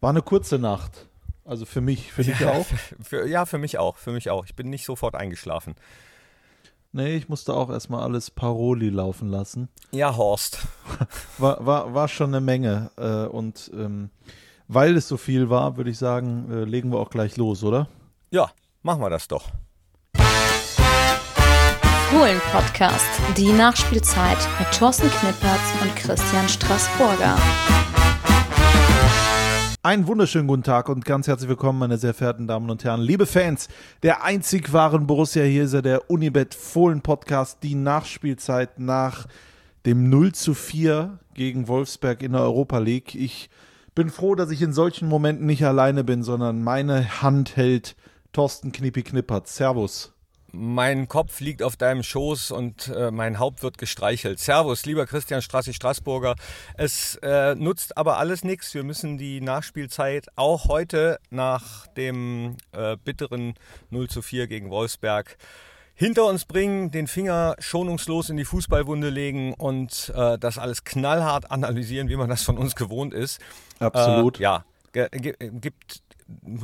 [0.00, 1.06] War eine kurze Nacht.
[1.44, 2.66] Also für mich, für dich ja, auch?
[3.02, 4.44] Für, ja, für mich auch, für mich auch.
[4.44, 5.74] Ich bin nicht sofort eingeschlafen.
[6.92, 9.68] Nee, ich musste auch erstmal alles Paroli laufen lassen.
[9.90, 10.60] Ja, Horst.
[11.38, 12.90] War, war, war schon eine Menge.
[12.96, 14.10] Äh, und ähm,
[14.68, 17.88] weil es so viel war, würde ich sagen, äh, legen wir auch gleich los, oder?
[18.30, 18.50] Ja,
[18.82, 19.46] machen wir das doch.
[22.10, 23.06] Fohlen Podcast,
[23.36, 27.36] die Nachspielzeit mit Thorsten Knippertz und Christian Straßburger.
[29.88, 33.24] Einen wunderschönen guten Tag und ganz herzlich willkommen, meine sehr verehrten Damen und Herren, liebe
[33.24, 33.68] Fans
[34.02, 35.42] der einzig wahren Borussia.
[35.44, 39.26] Hier ist er, der Unibet Fohlen Podcast, die Nachspielzeit nach
[39.86, 43.14] dem 0 zu 4 gegen Wolfsberg in der Europa League.
[43.14, 43.48] Ich
[43.94, 47.96] bin froh, dass ich in solchen Momenten nicht alleine bin, sondern meine Hand hält
[48.34, 49.48] Thorsten Knippi Knippert.
[49.48, 50.12] Servus.
[50.50, 54.38] Mein Kopf liegt auf deinem Schoß und äh, mein Haupt wird gestreichelt.
[54.38, 56.36] Servus, lieber Christian Strassi Straßburger.
[56.74, 58.72] Es äh, nutzt aber alles nichts.
[58.72, 63.54] Wir müssen die Nachspielzeit auch heute nach dem äh, bitteren
[63.90, 65.36] 0 zu 4 gegen Wolfsberg
[65.94, 71.50] hinter uns bringen, den Finger schonungslos in die Fußballwunde legen und äh, das alles knallhart
[71.50, 73.40] analysieren, wie man das von uns gewohnt ist.
[73.80, 74.38] Absolut.
[74.38, 76.02] Äh, ja, gibt,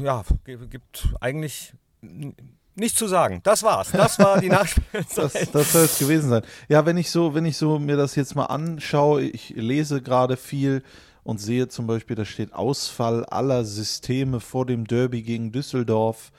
[0.01, 0.25] ja,
[0.70, 1.75] gibt eigentlich
[2.77, 3.41] Nichts zu sagen.
[3.44, 3.92] Das war's.
[3.92, 5.33] Das war die Nachspielzeit.
[5.34, 6.42] das, das soll es gewesen sein.
[6.69, 10.36] Ja, wenn ich so, wenn ich so mir das jetzt mal anschaue, ich lese gerade
[10.36, 10.83] viel
[11.22, 16.33] und sehe zum Beispiel, da steht Ausfall aller Systeme vor dem Derby gegen Düsseldorf,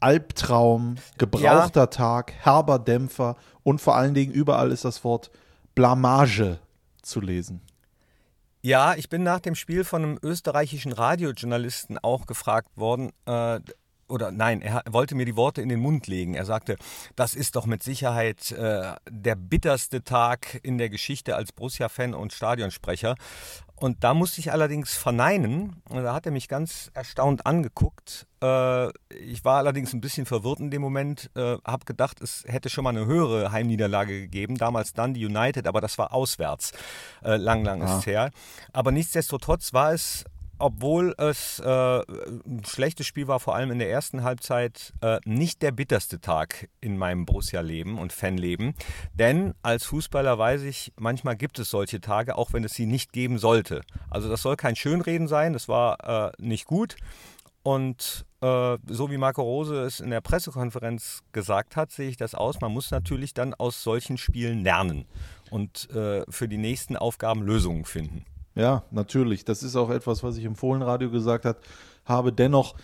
[0.00, 1.86] Albtraum, gebrauchter ja.
[1.86, 5.30] Tag, herber Dämpfer und vor allen Dingen überall ist das Wort
[5.74, 6.58] Blamage
[7.02, 7.60] zu lesen.
[8.60, 13.60] Ja, ich bin nach dem Spiel von einem österreichischen Radiojournalisten auch gefragt worden, äh,
[14.08, 16.34] oder nein, er wollte mir die Worte in den Mund legen.
[16.34, 16.76] Er sagte,
[17.16, 22.32] das ist doch mit Sicherheit äh, der bitterste Tag in der Geschichte als Borussia-Fan und
[22.32, 23.16] Stadionsprecher.
[23.76, 25.82] Und da musste ich allerdings verneinen.
[25.90, 28.26] Da hat er mich ganz erstaunt angeguckt.
[28.40, 31.30] Äh, ich war allerdings ein bisschen verwirrt in dem Moment.
[31.34, 34.56] Äh, habe gedacht, es hätte schon mal eine höhere Heimniederlage gegeben.
[34.56, 36.72] Damals dann die United, aber das war auswärts.
[37.24, 38.30] Äh, lang, lang ist es her.
[38.72, 40.24] Aber nichtsdestotrotz war es
[40.58, 45.62] obwohl es äh, ein schlechtes Spiel war, vor allem in der ersten Halbzeit, äh, nicht
[45.62, 48.74] der bitterste Tag in meinem Borussia-Leben und Fanleben.
[49.14, 53.12] Denn als Fußballer weiß ich, manchmal gibt es solche Tage, auch wenn es sie nicht
[53.12, 53.82] geben sollte.
[54.10, 56.96] Also das soll kein Schönreden sein, das war äh, nicht gut.
[57.62, 62.34] Und äh, so wie Marco Rose es in der Pressekonferenz gesagt hat, sehe ich das
[62.34, 62.60] aus.
[62.60, 65.06] Man muss natürlich dann aus solchen Spielen lernen
[65.50, 68.26] und äh, für die nächsten Aufgaben Lösungen finden.
[68.54, 69.44] Ja, natürlich.
[69.44, 71.58] Das ist auch etwas, was ich im Fohlenradio gesagt hat,
[72.04, 72.32] habe.
[72.32, 72.74] Dennoch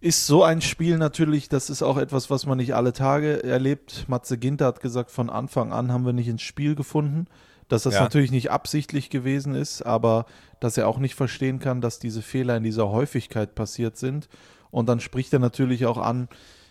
[0.00, 4.04] ist so ein Spiel natürlich, das ist auch etwas, was man nicht alle Tage erlebt.
[4.06, 7.26] Matze Ginter hat gesagt, von Anfang an haben wir nicht ins Spiel gefunden.
[7.68, 8.02] Dass das ja.
[8.02, 10.26] natürlich nicht absichtlich gewesen ist, aber
[10.60, 14.28] dass er auch nicht verstehen kann, dass diese Fehler in dieser Häufigkeit passiert sind.
[14.70, 16.28] Und dann spricht er natürlich auch an,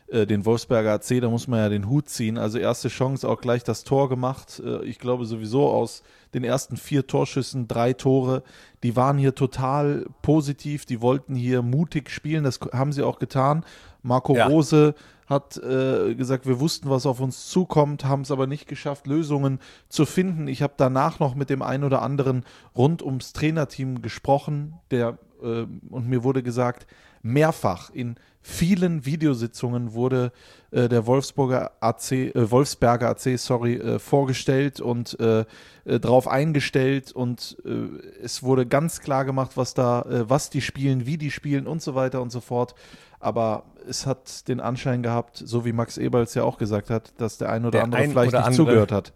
[0.08, 2.38] äh, den Wolfsberger AC, da muss man ja den Hut ziehen.
[2.38, 4.62] Also erste Chance auch gleich das Tor gemacht.
[4.64, 6.04] Äh, ich glaube sowieso aus
[6.34, 8.44] den ersten vier Torschüssen drei Tore.
[8.84, 13.64] Die waren hier total positiv, die wollten hier mutig spielen, das haben sie auch getan.
[14.02, 14.48] Marco ja.
[14.48, 14.96] Rose
[15.28, 19.60] hat äh, gesagt, wir wussten, was auf uns zukommt, haben es aber nicht geschafft, Lösungen
[19.88, 20.48] zu finden.
[20.48, 22.44] Ich habe danach noch mit dem einen oder anderen
[22.76, 26.88] rund ums Trainerteam gesprochen, der äh, und mir wurde gesagt,
[27.24, 30.32] mehrfach in vielen Videositzungen wurde
[30.72, 35.46] äh, der Wolfsburger AC, äh, Wolfsberger AC, sorry, äh, vorgestellt und äh,
[35.86, 41.06] äh, drauf eingestellt und äh, es wurde ganz klar gemacht, was da, was die spielen,
[41.06, 42.76] wie die spielen und so weiter und so fort.
[43.20, 47.38] Aber es hat den Anschein gehabt, so wie Max Eberls ja auch gesagt hat, dass
[47.38, 49.14] der ein oder der andere ein vielleicht oder nicht andere, zugehört hat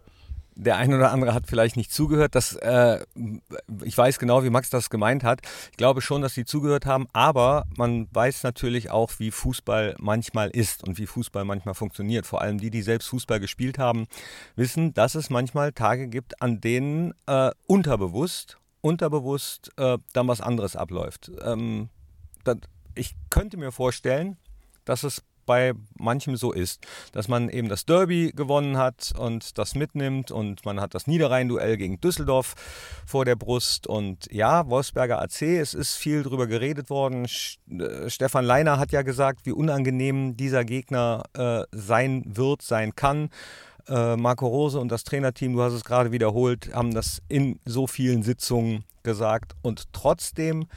[0.57, 2.33] der ein oder andere hat vielleicht nicht zugehört.
[2.33, 3.05] Das, äh,
[3.83, 5.41] ich weiß genau, wie Max das gemeint hat.
[5.71, 10.49] Ich glaube schon, dass sie zugehört haben, aber man weiß natürlich auch, wie Fußball manchmal
[10.49, 12.25] ist und wie Fußball manchmal funktioniert.
[12.25, 14.07] Vor allem die, die selbst Fußball gespielt haben,
[14.55, 20.75] wissen, dass es manchmal Tage gibt, an denen äh, unterbewusst, unterbewusst äh, dann was anderes
[20.75, 21.31] abläuft.
[21.43, 21.89] Ähm,
[22.43, 22.57] das,
[22.95, 24.37] ich könnte mir vorstellen,
[24.85, 29.73] dass es bei manchem so ist, dass man eben das Derby gewonnen hat und das
[29.73, 32.53] mitnimmt und man hat das Niederrhein-Duell gegen Düsseldorf
[33.07, 37.25] vor der Brust und ja, Wolfsberger AC, es ist viel drüber geredet worden.
[37.25, 43.29] Äh, Stefan Leiner hat ja gesagt, wie unangenehm dieser Gegner äh, sein wird, sein kann.
[43.87, 47.87] Äh, Marco Rose und das Trainerteam, du hast es gerade wiederholt, haben das in so
[47.87, 50.67] vielen Sitzungen gesagt und trotzdem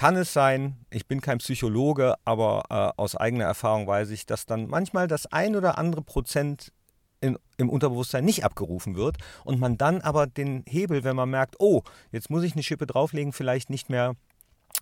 [0.00, 4.46] kann es sein, ich bin kein Psychologe, aber äh, aus eigener Erfahrung weiß ich, dass
[4.46, 6.72] dann manchmal das ein oder andere Prozent
[7.20, 11.56] in, im Unterbewusstsein nicht abgerufen wird und man dann aber den Hebel, wenn man merkt,
[11.58, 11.82] oh,
[12.12, 14.14] jetzt muss ich eine Schippe drauflegen, vielleicht nicht mehr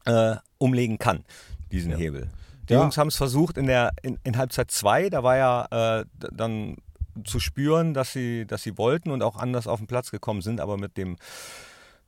[0.05, 1.25] äh, umlegen kann,
[1.73, 1.97] diesen Ja.
[1.97, 2.31] Hebel.
[2.69, 2.82] Die Ja.
[2.82, 6.76] Jungs haben es versucht in der in, in Halbzeit 2, da war ja äh, dann
[7.25, 10.61] zu spüren, dass sie, dass sie wollten und auch anders auf den Platz gekommen sind,
[10.61, 11.17] aber mit dem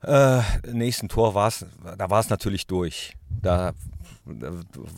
[0.03, 1.65] äh, nächsten Tor war es,
[1.97, 3.15] da war es natürlich durch.
[3.29, 3.73] Da,
[4.25, 4.51] da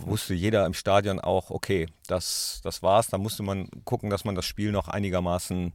[0.06, 3.08] wusste jeder im Stadion auch, okay, das, das war's.
[3.08, 5.74] Da musste man gucken, dass man das Spiel noch einigermaßen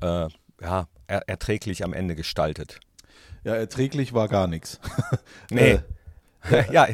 [0.00, 0.28] äh,
[0.60, 2.80] ja, er, erträglich am Ende gestaltet.
[3.44, 4.80] Ja, erträglich war gar nichts.
[5.50, 5.72] Nee.
[5.72, 5.82] Äh,
[6.72, 6.88] ja,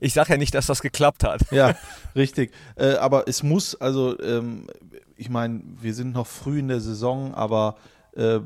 [0.00, 1.40] ich sage ja nicht, dass das geklappt hat.
[1.50, 1.74] ja,
[2.14, 2.52] richtig.
[2.76, 4.68] Äh, aber es muss, also ähm,
[5.16, 7.76] ich meine, wir sind noch früh in der Saison, aber
[8.16, 8.40] äh,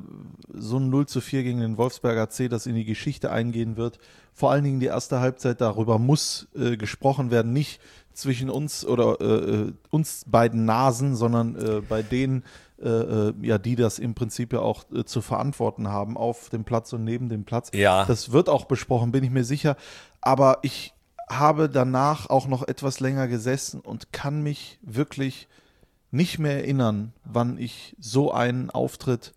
[0.52, 3.98] so ein 0 zu 4 gegen den Wolfsberger C, das in die Geschichte eingehen wird,
[4.32, 7.80] vor allen Dingen die erste Halbzeit, darüber muss äh, gesprochen werden, nicht
[8.12, 12.44] zwischen uns oder äh, äh, uns beiden Nasen, sondern äh, bei denen,
[12.82, 17.04] äh, ja, die das im Prinzip ja auch zu verantworten haben auf dem Platz und
[17.04, 17.70] neben dem Platz.
[17.74, 18.04] Ja.
[18.04, 19.76] Das wird auch besprochen, bin ich mir sicher.
[20.20, 20.94] Aber ich
[21.28, 25.48] habe danach auch noch etwas länger gesessen und kann mich wirklich
[26.10, 29.32] nicht mehr erinnern, wann ich so einen Auftritt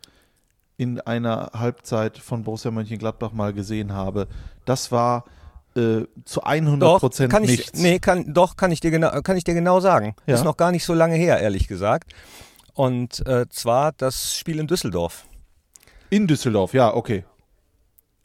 [0.83, 4.27] in einer Halbzeit von Borussia Mönchengladbach mal gesehen habe.
[4.65, 5.23] Das war
[5.77, 7.79] äh, zu 100 Doch, Prozent nichts.
[7.79, 10.13] nee, kann, doch, kann ich, dir genau, kann ich dir genau sagen.
[10.27, 10.35] Ja.
[10.35, 12.13] Ist noch gar nicht so lange her, ehrlich gesagt.
[12.73, 15.25] Und äh, zwar das Spiel in Düsseldorf.
[16.09, 17.23] In Düsseldorf, ja, okay.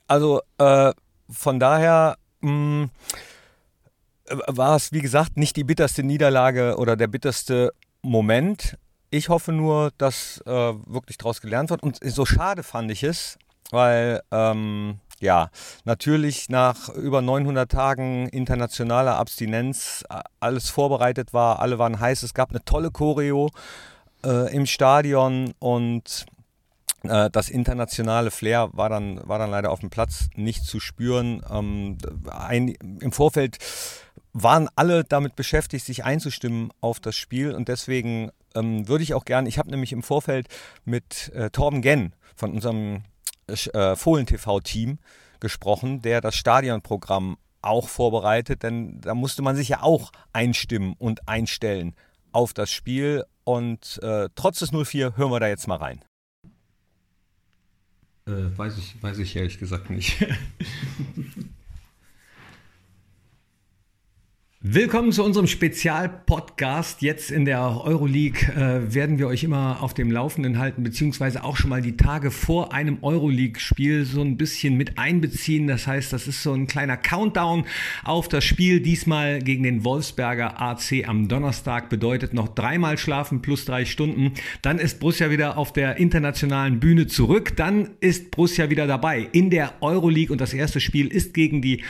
[0.08, 0.92] Also äh,
[1.30, 2.88] von daher mh,
[4.48, 7.72] war es, wie gesagt, nicht die bitterste Niederlage oder der bitterste
[8.02, 8.76] Moment.
[9.10, 11.82] Ich hoffe nur, dass äh, wirklich daraus gelernt wird.
[11.82, 13.38] Und so schade fand ich es,
[13.70, 15.50] weil ähm, ja,
[15.84, 22.34] natürlich nach über 900 Tagen internationaler Abstinenz äh, alles vorbereitet war, alle waren heiß, es
[22.34, 23.50] gab eine tolle Choreo
[24.24, 26.26] äh, im Stadion und
[27.02, 31.42] äh, das internationale Flair war dann, war dann leider auf dem Platz nicht zu spüren.
[31.50, 31.98] Ähm,
[32.30, 33.58] ein, Im Vorfeld
[34.32, 39.24] waren alle damit beschäftigt, sich einzustimmen auf das Spiel und deswegen ähm, würde ich auch
[39.24, 40.48] gerne, ich habe nämlich im Vorfeld
[40.84, 43.02] mit äh, Torben Genn von unserem
[43.46, 44.98] äh, Fohlen-TV-Team
[45.40, 51.28] gesprochen, der das Stadionprogramm auch vorbereitet, denn da musste man sich ja auch einstimmen und
[51.28, 51.94] einstellen
[52.32, 56.04] auf das Spiel und äh, trotz des 04 hören wir da jetzt mal rein.
[58.26, 60.24] Äh, weiß, ich, weiß ich ehrlich gesagt nicht.
[64.60, 67.00] Willkommen zu unserem Spezialpodcast.
[67.00, 71.56] Jetzt in der Euroleague äh, werden wir euch immer auf dem Laufenden halten, beziehungsweise auch
[71.56, 75.68] schon mal die Tage vor einem Euroleague-Spiel so ein bisschen mit einbeziehen.
[75.68, 77.66] Das heißt, das ist so ein kleiner Countdown
[78.02, 78.80] auf das Spiel.
[78.80, 84.32] Diesmal gegen den Wolfsberger AC am Donnerstag bedeutet noch dreimal schlafen plus drei Stunden.
[84.62, 87.54] Dann ist Borussia wieder auf der internationalen Bühne zurück.
[87.54, 91.84] Dann ist Borussia wieder dabei in der Euroleague und das erste Spiel ist gegen die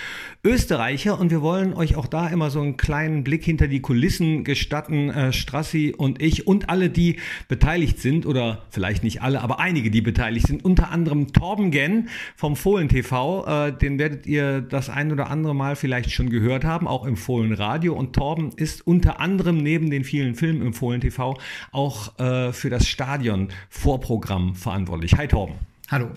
[0.44, 4.44] Österreicher und wir wollen euch auch da immer so einen kleinen Blick hinter die Kulissen
[4.44, 7.19] gestatten, äh, Strassi und ich und alle, die
[7.49, 12.08] beteiligt sind oder vielleicht nicht alle, aber einige, die beteiligt sind, unter anderem Torben Genn
[12.37, 16.64] vom Fohlen TV, äh, den werdet ihr das ein oder andere Mal vielleicht schon gehört
[16.64, 20.72] haben, auch im Fohlen Radio und Torben ist unter anderem neben den vielen Filmen im
[20.72, 21.38] Fohlen TV
[21.72, 25.14] auch äh, für das Stadion Vorprogramm verantwortlich.
[25.16, 25.54] Hi Torben.
[25.88, 26.11] Hallo.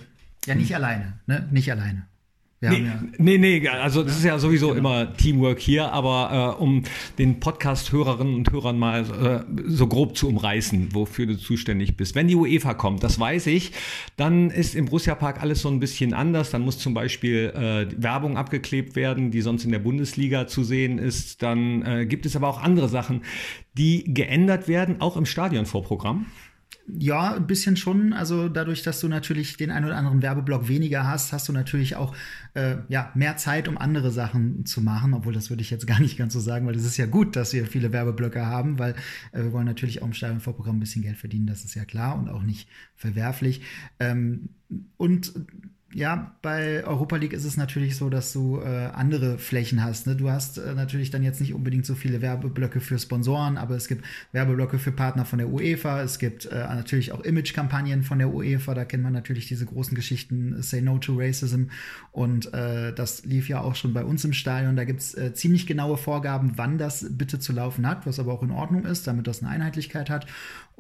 [0.46, 1.48] Ja, nicht alleine, ne?
[1.52, 2.08] Nicht alleine.
[2.62, 6.62] Wir Nee, ja, nee, nee, also das ist ja sowieso immer Teamwork hier, aber äh,
[6.62, 6.84] um
[7.18, 12.14] den Podcast-Hörerinnen und Hörern mal äh, so grob zu umreißen, wofür du zuständig bist.
[12.14, 13.72] Wenn die UEFA kommt, das weiß ich,
[14.16, 16.52] dann ist im Borussia Park alles so ein bisschen anders.
[16.52, 21.00] Dann muss zum Beispiel äh, Werbung abgeklebt werden, die sonst in der Bundesliga zu sehen
[21.00, 21.42] ist.
[21.42, 23.24] Dann äh, gibt es aber auch andere Sachen,
[23.76, 26.28] die geändert werden, auch im Stadionvorprogramm.
[26.98, 28.14] Ja, ein bisschen schon.
[28.14, 31.96] Also dadurch, dass du natürlich den einen oder anderen Werbeblock weniger hast, hast du natürlich
[31.96, 32.16] auch
[32.54, 35.14] äh, ja, mehr Zeit, um andere Sachen zu machen.
[35.14, 37.36] Obwohl, das würde ich jetzt gar nicht ganz so sagen, weil es ist ja gut,
[37.36, 38.96] dass wir viele Werbeblöcke haben, weil
[39.32, 42.18] äh, wir wollen natürlich auch im Stadionvorprogramm ein bisschen Geld verdienen, das ist ja klar
[42.18, 43.62] und auch nicht verwerflich.
[44.00, 44.50] Ähm,
[44.98, 45.34] und
[45.94, 50.08] ja, bei Europa League ist es natürlich so, dass du äh, andere Flächen hast.
[50.08, 50.16] Ne?
[50.16, 53.88] Du hast äh, natürlich dann jetzt nicht unbedingt so viele Werbeblöcke für Sponsoren, aber es
[53.88, 56.02] gibt Werbeblöcke für Partner von der UEFA.
[56.02, 58.74] Es gibt äh, natürlich auch Image-Kampagnen von der UEFA.
[58.74, 61.66] Da kennt man natürlich diese großen Geschichten Say No to Racism.
[62.12, 64.76] Und äh, das lief ja auch schon bei uns im Stadion.
[64.76, 68.34] Da gibt es äh, ziemlich genaue Vorgaben, wann das bitte zu laufen hat, was aber
[68.34, 70.26] auch in Ordnung ist, damit das eine Einheitlichkeit hat.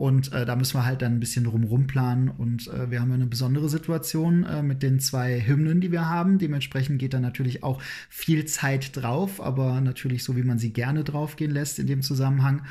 [0.01, 2.29] Und äh, da müssen wir halt dann ein bisschen drumrum planen.
[2.29, 6.39] Und äh, wir haben eine besondere Situation äh, mit den zwei Hymnen, die wir haben.
[6.39, 7.79] Dementsprechend geht da natürlich auch
[8.09, 12.63] viel Zeit drauf, aber natürlich so, wie man sie gerne draufgehen lässt in dem Zusammenhang.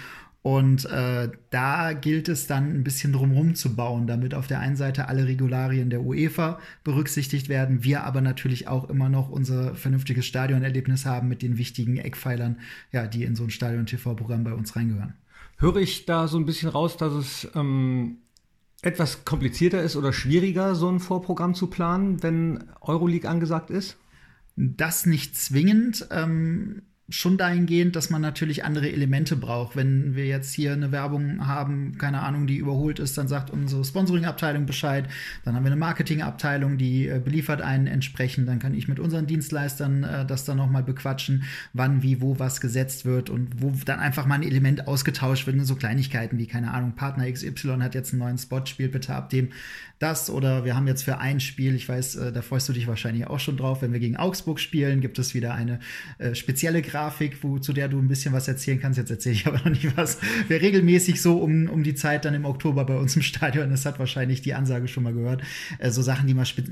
[0.43, 4.75] Und äh, da gilt es dann ein bisschen drumherum zu bauen, damit auf der einen
[4.75, 10.27] Seite alle Regularien der UEFA berücksichtigt werden, wir aber natürlich auch immer noch unser vernünftiges
[10.27, 12.59] Stadionerlebnis haben mit den wichtigen Eckpfeilern,
[12.91, 15.15] ja, die in so ein Stadion-TV-Programm bei uns reingehören.
[15.61, 18.23] Höre ich da so ein bisschen raus, dass es ähm,
[18.81, 23.99] etwas komplizierter ist oder schwieriger, so ein Vorprogramm zu planen, wenn Euroleague angesagt ist?
[24.57, 26.09] Das nicht zwingend.
[26.11, 29.76] Ähm, schon dahingehend, dass man natürlich andere Elemente braucht.
[29.76, 33.85] Wenn wir jetzt hier eine Werbung haben, keine Ahnung, die überholt ist, dann sagt unsere
[33.85, 35.09] Sponsoring-Abteilung Bescheid.
[35.45, 38.49] Dann haben wir eine Marketing-Abteilung, die äh, beliefert einen entsprechend.
[38.49, 42.61] Dann kann ich mit unseren Dienstleistern äh, das dann nochmal bequatschen, wann, wie, wo was
[42.61, 45.61] gesetzt wird und wo dann einfach mal ein Element ausgetauscht wird.
[45.67, 49.31] So Kleinigkeiten wie, keine Ahnung, Partner XY hat jetzt einen neuen Spot, spielt bitte ab
[49.31, 49.50] dem
[49.99, 50.31] das.
[50.31, 53.26] Oder wir haben jetzt für ein Spiel, ich weiß, äh, da freust du dich wahrscheinlich
[53.26, 55.81] auch schon drauf, wenn wir gegen Augsburg spielen, gibt es wieder eine
[56.19, 58.99] äh, spezielle Grafik Grafik, wo, zu der du ein bisschen was erzählen kannst.
[58.99, 60.19] Jetzt erzähle ich aber noch nicht was.
[60.49, 63.87] Wer regelmäßig so um, um die Zeit dann im Oktober bei uns im Stadion ist,
[63.87, 65.42] hat wahrscheinlich die Ansage schon mal gehört.
[65.78, 66.62] Äh, so Sachen, die mal spe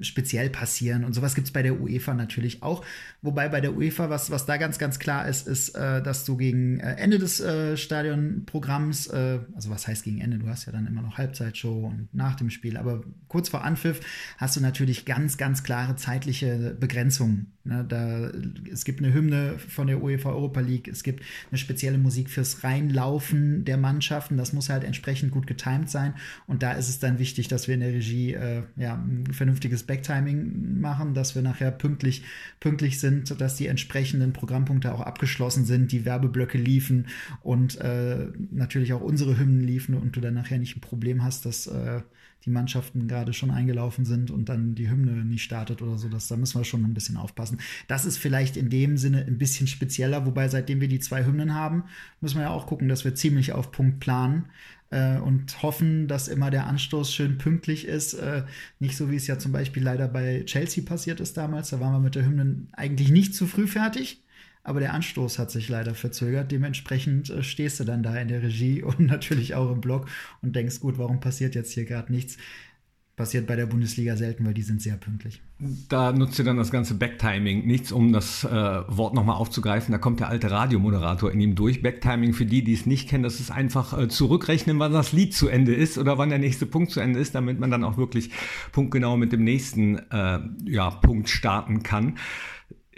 [0.00, 1.04] speziell passieren.
[1.04, 2.84] Und sowas gibt es bei der UEFA natürlich auch.
[3.22, 6.36] Wobei bei der UEFA, was, was da ganz, ganz klar ist, ist, äh, dass du
[6.36, 10.38] gegen äh, Ende des äh, Stadionprogramms, äh, also was heißt gegen Ende?
[10.38, 14.00] Du hast ja dann immer noch Halbzeitshow und nach dem Spiel, aber kurz vor Anpfiff
[14.38, 17.52] hast du natürlich ganz, ganz klare zeitliche Begrenzungen.
[17.66, 17.84] Ne?
[17.88, 18.30] Da,
[18.72, 20.88] es gibt eine Hymne von der UEFA Europa League.
[20.88, 24.36] Es gibt eine spezielle Musik fürs Reinlaufen der Mannschaften.
[24.36, 26.14] Das muss halt entsprechend gut getimt sein.
[26.46, 29.84] Und da ist es dann wichtig, dass wir in der Regie äh, ja, ein vernünftiges
[29.84, 32.24] Backtiming machen, dass wir nachher pünktlich,
[32.58, 37.06] pünktlich sind, dass die entsprechenden Programmpunkte auch abgeschlossen sind, die Werbeblöcke liefen
[37.42, 41.44] und äh, natürlich auch unsere Hymnen liefen und du dann nachher nicht ein Problem hast,
[41.44, 42.00] dass äh,
[42.46, 46.08] die Mannschaften gerade schon eingelaufen sind und dann die Hymne nicht startet oder so.
[46.08, 47.58] Das, da müssen wir schon ein bisschen aufpassen.
[47.88, 51.54] Das ist vielleicht in dem Sinne ein bisschen spezieller, wobei seitdem wir die zwei Hymnen
[51.54, 51.84] haben,
[52.20, 54.46] müssen wir ja auch gucken, dass wir ziemlich auf Punkt planen
[54.90, 58.14] äh, und hoffen, dass immer der Anstoß schön pünktlich ist.
[58.14, 58.44] Äh,
[58.78, 61.70] nicht so, wie es ja zum Beispiel leider bei Chelsea passiert ist damals.
[61.70, 64.22] Da waren wir mit der Hymne eigentlich nicht zu früh fertig
[64.66, 66.50] aber der Anstoß hat sich leider verzögert.
[66.50, 70.08] Dementsprechend äh, stehst du dann da in der Regie und natürlich auch im Blog
[70.42, 72.36] und denkst, gut, warum passiert jetzt hier gerade nichts?
[73.14, 75.40] Passiert bei der Bundesliga selten, weil die sind sehr pünktlich.
[75.88, 77.66] Da nutzt ihr dann das ganze Backtiming.
[77.66, 79.90] Nichts, um das äh, Wort nochmal aufzugreifen.
[79.90, 81.80] Da kommt der alte Radiomoderator in ihm durch.
[81.80, 85.32] Backtiming für die, die es nicht kennen, das ist einfach äh, zurückrechnen, wann das Lied
[85.32, 87.96] zu Ende ist oder wann der nächste Punkt zu Ende ist, damit man dann auch
[87.96, 88.32] wirklich
[88.72, 92.18] punktgenau mit dem nächsten äh, ja, Punkt starten kann.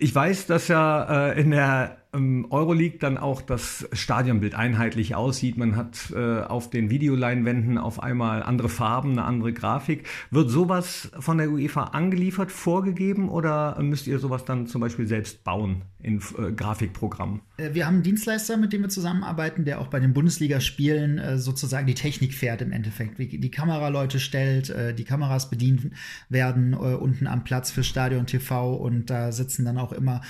[0.01, 5.59] Ich weiß, dass ja äh, in der Euroleague dann auch das Stadionbild einheitlich aussieht.
[5.59, 10.07] Man hat äh, auf den Videoleinwänden auf einmal andere Farben, eine andere Grafik.
[10.31, 15.45] Wird sowas von der UEFA angeliefert, vorgegeben oder müsst ihr sowas dann zum Beispiel selbst
[15.45, 17.43] bauen in äh, Grafikprogrammen?
[17.59, 21.39] Äh, wir haben einen Dienstleister, mit dem wir zusammenarbeiten, der auch bei den Bundesligaspielen äh,
[21.39, 23.19] sozusagen die Technik fährt im Endeffekt.
[23.19, 25.91] Die Kameraleute stellt, äh, die Kameras bedient
[26.31, 30.23] werden äh, unten am Platz für Stadion TV und da sitzen dann auch immer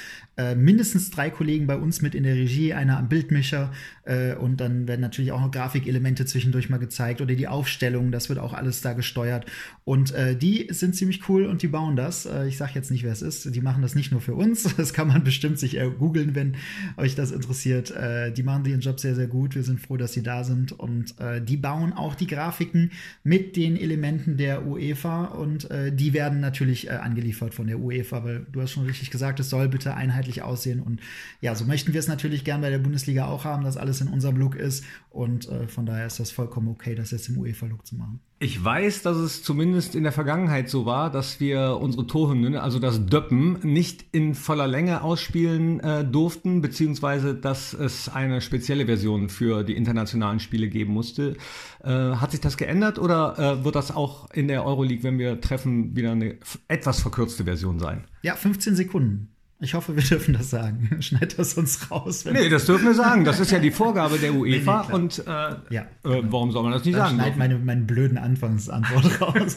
[0.54, 3.70] mindestens drei Kollegen bei uns mit in der Regie, einer am Bildmischer
[4.02, 8.28] äh, und dann werden natürlich auch noch Grafikelemente zwischendurch mal gezeigt oder die Aufstellung, das
[8.28, 9.46] wird auch alles da gesteuert
[9.84, 12.26] und äh, die sind ziemlich cool und die bauen das.
[12.26, 14.74] Äh, ich sage jetzt nicht, wer es ist, die machen das nicht nur für uns,
[14.76, 16.56] das kann man bestimmt sich googeln, wenn
[16.96, 17.92] euch das interessiert.
[17.92, 20.72] Äh, die machen ihren Job sehr, sehr gut, wir sind froh, dass sie da sind
[20.72, 22.90] und die bauen auch die Grafiken
[23.22, 28.60] mit den Elementen der UEFA und die werden natürlich angeliefert von der UEFA, weil du
[28.60, 30.80] hast schon richtig gesagt, es soll bitte einheitlich aussehen.
[30.80, 31.00] Und
[31.40, 34.08] ja, so möchten wir es natürlich gern bei der Bundesliga auch haben, dass alles in
[34.08, 34.84] unserem Look ist.
[35.10, 38.20] Und äh, von daher ist das vollkommen okay, das jetzt im UEFA-Look zu machen.
[38.40, 42.78] Ich weiß, dass es zumindest in der Vergangenheit so war, dass wir unsere Torhymnen, also
[42.78, 49.28] das Döppen, nicht in voller Länge ausspielen äh, durften, beziehungsweise dass es eine spezielle Version
[49.28, 51.36] für die internationalen Spiele geben musste.
[51.82, 55.40] Äh, hat sich das geändert oder äh, wird das auch in der Euroleague, wenn wir
[55.40, 56.36] treffen, wieder eine
[56.68, 58.04] etwas verkürzte Version sein?
[58.22, 59.30] Ja, 15 Sekunden.
[59.60, 60.88] Ich hoffe, wir dürfen das sagen.
[61.00, 62.24] Schneid das uns raus.
[62.24, 63.24] Nee, das dürfen wir sagen.
[63.24, 64.82] Das ist ja die Vorgabe der UEFA.
[64.82, 65.30] Nee, nee, und äh,
[65.70, 67.20] ja, äh, warum soll man das nicht Dann sagen?
[67.20, 69.56] Schneid meine, meinen blöden Anfangsantwort raus.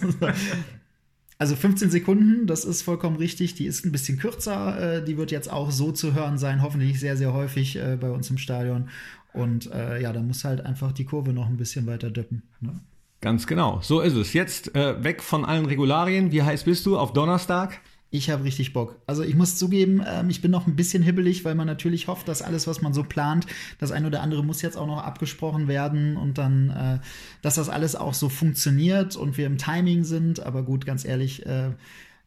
[1.38, 3.54] also 15 Sekunden, das ist vollkommen richtig.
[3.54, 4.98] Die ist ein bisschen kürzer.
[4.98, 8.10] Äh, die wird jetzt auch so zu hören sein, hoffentlich sehr, sehr häufig äh, bei
[8.10, 8.90] uns im Stadion.
[9.34, 12.42] Und äh, ja, da muss halt einfach die Kurve noch ein bisschen weiter döppen.
[12.60, 12.80] Ne?
[13.22, 13.80] Ganz genau.
[13.84, 14.34] So ist es.
[14.34, 16.32] Jetzt äh, weg von allen Regularien.
[16.32, 17.80] Wie heiß bist du auf Donnerstag?
[18.14, 18.98] Ich habe richtig Bock.
[19.08, 22.28] Also ich muss zugeben, ähm, ich bin noch ein bisschen hibbelig, weil man natürlich hofft,
[22.28, 23.48] dass alles, was man so plant,
[23.80, 27.00] das eine oder andere muss jetzt auch noch abgesprochen werden und dann, äh,
[27.42, 30.42] dass das alles auch so funktioniert und wir im Timing sind.
[30.42, 31.70] Aber gut, ganz ehrlich, äh,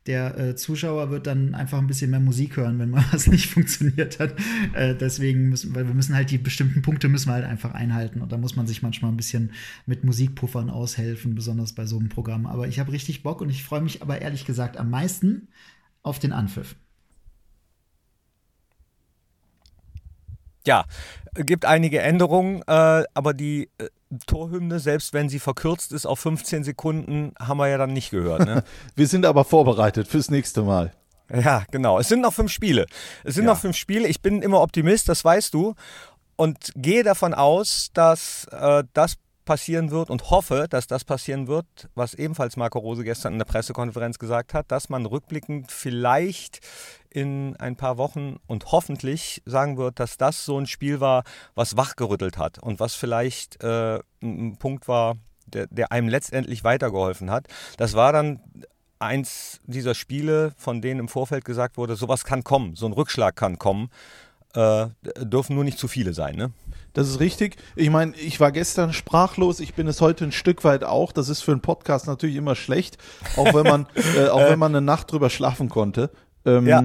[0.07, 3.49] der äh, Zuschauer wird dann einfach ein bisschen mehr Musik hören, wenn mal was nicht
[3.49, 4.35] funktioniert hat.
[4.75, 8.21] Äh, deswegen müssen, weil wir müssen halt die bestimmten Punkte müssen wir halt einfach einhalten
[8.21, 9.53] und da muss man sich manchmal ein bisschen
[9.87, 12.47] mit Musikpuffern aushelfen, besonders bei so einem Programm.
[12.47, 15.49] Aber ich habe richtig Bock und ich freue mich aber ehrlich gesagt am meisten
[16.03, 16.77] auf den Anpfiff.
[20.67, 20.85] Ja,
[21.35, 23.89] gibt einige Änderungen, äh, aber die äh,
[24.27, 28.47] Torhymne, selbst wenn sie verkürzt ist auf 15 Sekunden, haben wir ja dann nicht gehört.
[28.47, 28.65] Ne?
[28.95, 30.93] wir sind aber vorbereitet fürs nächste Mal.
[31.33, 31.99] Ja, genau.
[31.99, 32.87] Es sind noch fünf Spiele.
[33.25, 33.53] Es sind ja.
[33.53, 34.07] noch fünf Spiele.
[34.09, 35.75] Ich bin immer Optimist, das weißt du.
[36.37, 41.67] Und gehe davon aus, dass äh, das passieren wird und hoffe, dass das passieren wird,
[41.95, 46.61] was ebenfalls Marco Rose gestern in der Pressekonferenz gesagt hat, dass man rückblickend vielleicht
[47.15, 51.23] in ein paar Wochen und hoffentlich sagen wird, dass das so ein Spiel war,
[51.55, 55.15] was wachgerüttelt hat und was vielleicht äh, ein Punkt war,
[55.47, 57.47] der, der einem letztendlich weitergeholfen hat.
[57.77, 58.41] Das war dann
[58.99, 63.37] eins dieser Spiele, von denen im Vorfeld gesagt wurde, sowas kann kommen, so ein Rückschlag
[63.37, 63.91] kann kommen.
[64.55, 64.87] Äh,
[65.19, 66.53] dürfen nur nicht zu viele sein, ne?
[66.93, 67.57] Das ist richtig.
[67.75, 71.11] Ich meine, ich war gestern sprachlos, ich bin es heute ein Stück weit auch.
[71.11, 72.99] Das ist für einen Podcast natürlich immer schlecht,
[73.37, 76.11] auch wenn man, äh, auch wenn man eine Nacht drüber schlafen konnte.
[76.45, 76.85] Ähm, ja.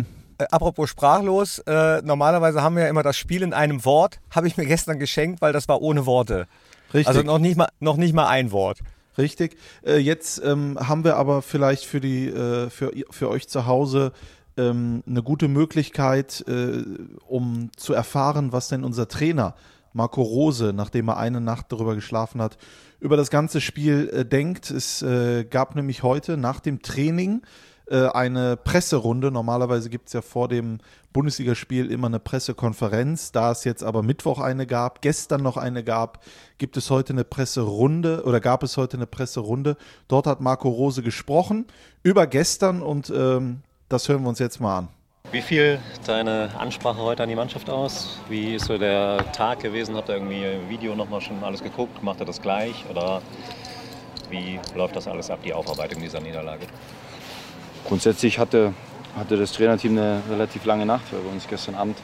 [0.52, 4.20] Apropos sprachlos, äh, normalerweise haben wir ja immer das Spiel in einem Wort.
[4.32, 6.48] Habe ich mir gestern geschenkt, weil das war ohne Worte.
[6.94, 7.08] Richtig.
[7.08, 8.80] Also noch nicht mal, noch nicht mal ein Wort.
[9.18, 9.58] Richtig.
[9.86, 14.14] Äh, jetzt ähm, haben wir aber vielleicht für die, äh, für, für euch zu Hause
[14.58, 16.84] ähm, eine gute Möglichkeit, äh,
[17.28, 19.56] um zu erfahren, was denn unser Trainer
[19.94, 22.58] Marco Rose, nachdem er eine Nacht darüber geschlafen hat,
[23.00, 24.70] über das ganze Spiel äh, denkt.
[24.72, 27.42] Es äh, gab nämlich heute nach dem Training
[27.90, 29.32] äh, eine Presserunde.
[29.32, 30.80] Normalerweise gibt es ja vor dem
[31.14, 33.32] Bundesligaspiel immer eine Pressekonferenz.
[33.32, 36.24] Da es jetzt aber Mittwoch eine gab, gestern noch eine gab,
[36.58, 39.76] gibt es heute eine Presserunde oder gab es heute eine Presserunde.
[40.08, 41.66] Dort hat Marco Rose gesprochen
[42.04, 44.88] über gestern und ähm, das hören wir uns jetzt mal an.
[45.32, 48.20] Wie fiel deine Ansprache heute an die Mannschaft aus?
[48.30, 49.96] Wie ist so der Tag gewesen?
[49.96, 52.02] Habt ihr irgendwie im Video nochmal schon alles geguckt?
[52.02, 52.84] Macht ihr das gleich?
[52.90, 53.22] Oder
[54.30, 56.66] wie läuft das alles ab, die Aufarbeitung dieser Niederlage?
[57.90, 58.74] Grundsätzlich hatte,
[59.18, 61.98] hatte das Trainerteam eine relativ lange Nacht, weil wir uns gestern Abend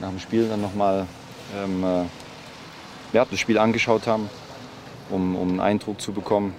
[0.00, 1.06] nach dem Spiel dann nochmal
[1.56, 2.04] ähm, äh,
[3.14, 4.28] ja, das Spiel angeschaut haben,
[5.08, 6.54] um, um einen Eindruck zu bekommen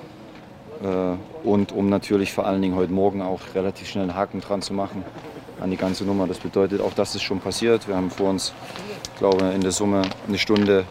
[0.82, 4.64] äh, und um natürlich vor allen Dingen heute Morgen auch relativ schnell einen Haken dran
[4.64, 5.04] zu machen
[5.62, 6.26] an die ganze Nummer.
[6.26, 7.88] Das bedeutet, auch das ist schon passiert.
[7.88, 8.54] Wir haben vor uns,
[9.20, 10.86] glaube in der Summe eine Stunde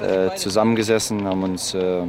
[0.00, 2.04] äh, zusammengesessen, haben uns äh,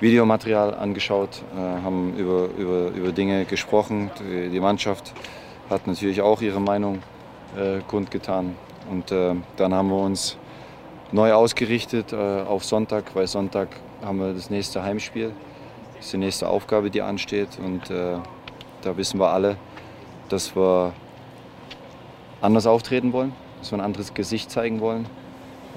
[0.00, 4.10] Videomaterial angeschaut, äh, haben über, über, über Dinge gesprochen.
[4.20, 5.12] Die, Mannschaft
[5.68, 7.00] hat natürlich auch ihre Meinung
[7.56, 8.56] äh, kundgetan.
[8.90, 10.38] Und äh, dann haben wir uns
[11.12, 13.68] neu ausgerichtet auf Sonntag, weil Sonntag
[14.00, 15.32] haben wir das nächste Heimspiel.
[15.96, 17.58] Das ist die nächste Aufgabe, die ansteht.
[17.58, 19.56] Und da wissen wir alle,
[20.28, 20.92] dass wir
[22.40, 25.06] anders auftreten wollen, dass wir ein anderes Gesicht zeigen wollen.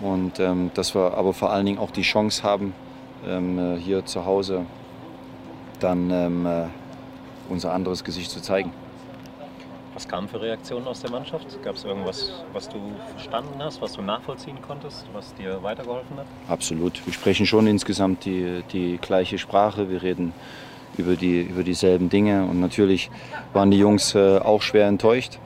[0.01, 2.75] Und ähm, dass wir aber vor allen Dingen auch die Chance haben,
[3.27, 4.65] ähm, äh, hier zu Hause
[5.79, 6.65] dann ähm, äh,
[7.49, 8.71] unser anderes Gesicht zu zeigen.
[9.93, 11.45] Was kamen für Reaktionen aus der Mannschaft?
[11.61, 12.79] Gab es irgendwas, was du
[13.11, 16.25] verstanden hast, was du nachvollziehen konntest, was dir weitergeholfen hat?
[16.47, 17.05] Absolut.
[17.05, 19.89] Wir sprechen schon insgesamt die, die gleiche Sprache.
[19.91, 20.33] Wir reden
[20.97, 22.43] über, die, über dieselben Dinge.
[22.43, 23.11] Und natürlich
[23.53, 25.37] waren die Jungs äh, auch schwer enttäuscht.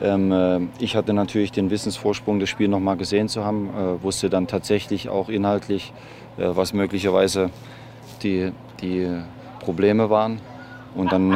[0.00, 4.02] Ähm, äh, ich hatte natürlich den Wissensvorsprung, das Spiel noch mal gesehen zu haben, äh,
[4.02, 5.92] wusste dann tatsächlich auch inhaltlich,
[6.38, 7.50] äh, was möglicherweise
[8.22, 9.08] die, die
[9.60, 10.40] Probleme waren.
[10.94, 11.32] Und dann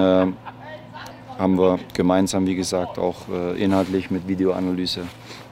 [1.39, 5.03] haben wir gemeinsam, wie gesagt, auch inhaltlich mit Videoanalyse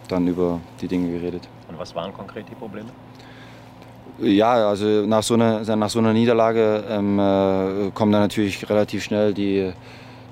[0.09, 1.49] dann über die Dinge geredet.
[1.69, 2.89] Und was waren konkret die Probleme?
[4.19, 9.03] Ja, also nach so einer, nach so einer Niederlage ähm, äh, kommen dann natürlich relativ
[9.03, 9.73] schnell die,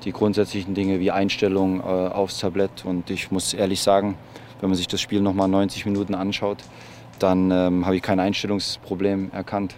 [0.04, 2.84] die grundsätzlichen Dinge wie Einstellung äh, aufs Tablett.
[2.84, 4.16] Und ich muss ehrlich sagen,
[4.60, 6.58] wenn man sich das Spiel nochmal 90 Minuten anschaut,
[7.18, 9.74] dann ähm, habe ich kein Einstellungsproblem erkannt.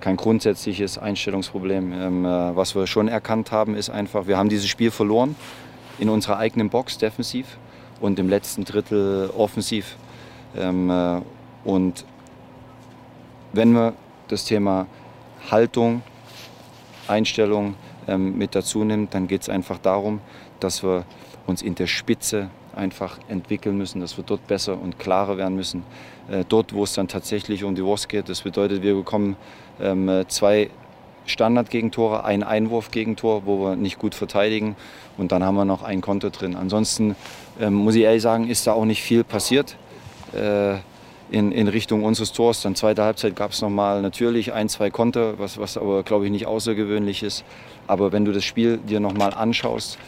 [0.00, 1.92] Kein grundsätzliches Einstellungsproblem.
[1.92, 5.36] Ähm, äh, was wir schon erkannt haben, ist einfach, wir haben dieses Spiel verloren
[5.98, 7.58] in unserer eigenen Box defensiv
[8.00, 9.96] und im letzten Drittel offensiv.
[10.56, 11.20] Ähm, äh,
[11.64, 12.04] und
[13.52, 13.94] wenn wir
[14.28, 14.86] das Thema
[15.50, 16.02] Haltung,
[17.08, 17.74] Einstellung
[18.08, 20.20] ähm, mit dazu nimmt, dann geht es einfach darum,
[20.60, 21.04] dass wir
[21.46, 25.82] uns in der Spitze einfach entwickeln müssen, dass wir dort besser und klarer werden müssen.
[26.30, 29.36] Äh, dort, wo es dann tatsächlich um die Wurst geht, das bedeutet, wir bekommen
[29.80, 30.70] ähm, zwei
[31.26, 34.76] Standardgegentore, ein Einwurfgegentor, wo wir nicht gut verteidigen
[35.16, 36.56] und dann haben wir noch ein Konto drin.
[36.56, 37.16] Ansonsten
[37.60, 39.76] ähm, muss ich ehrlich sagen, ist da auch nicht viel passiert.
[40.32, 40.76] Äh,
[41.30, 42.62] in, in Richtung unseres Tors.
[42.62, 46.30] Dann zweite Halbzeit gab es nochmal natürlich ein, zwei Konter, was, was aber, glaube ich,
[46.30, 47.44] nicht außergewöhnlich ist.
[47.86, 49.98] Aber wenn du das Spiel dir nochmal anschaust,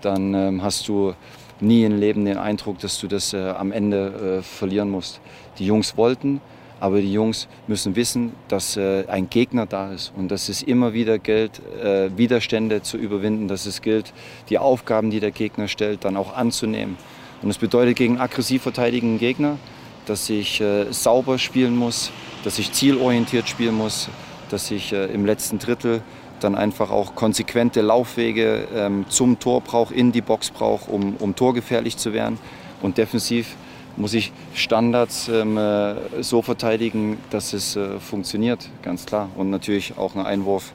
[0.00, 1.14] dann ähm, hast du
[1.60, 5.20] nie im Leben den Eindruck, dass du das äh, am Ende äh, verlieren musst.
[5.58, 6.40] Die Jungs wollten,
[6.80, 10.92] aber die Jungs müssen wissen, dass äh, ein Gegner da ist und dass es immer
[10.92, 14.12] wieder gilt, äh, Widerstände zu überwinden, dass es gilt,
[14.48, 16.96] die Aufgaben, die der Gegner stellt, dann auch anzunehmen.
[17.42, 19.58] Und es bedeutet gegen aggressiv verteidigenden Gegner,
[20.06, 22.10] dass ich äh, sauber spielen muss,
[22.44, 24.08] dass ich zielorientiert spielen muss,
[24.50, 26.02] dass ich äh, im letzten Drittel
[26.40, 31.36] dann einfach auch konsequente Laufwege ähm, zum Tor brauche, in die Box brauche, um, um
[31.36, 32.38] torgefährlich zu werden.
[32.80, 33.56] Und defensiv
[33.96, 39.28] muss ich Standards ähm, äh, so verteidigen, dass es äh, funktioniert, ganz klar.
[39.36, 40.72] Und natürlich auch ein Einwurf.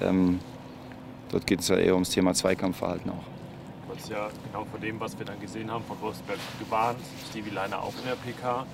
[0.00, 0.40] Ähm,
[1.30, 3.37] dort geht es ja eher ums Thema Zweikampfverhalten auch.
[4.08, 6.98] Ja genau von dem, was wir dann gesehen haben, von Wolfsberg gewarnt,
[7.30, 8.66] Stevie Leiner auch in der PK.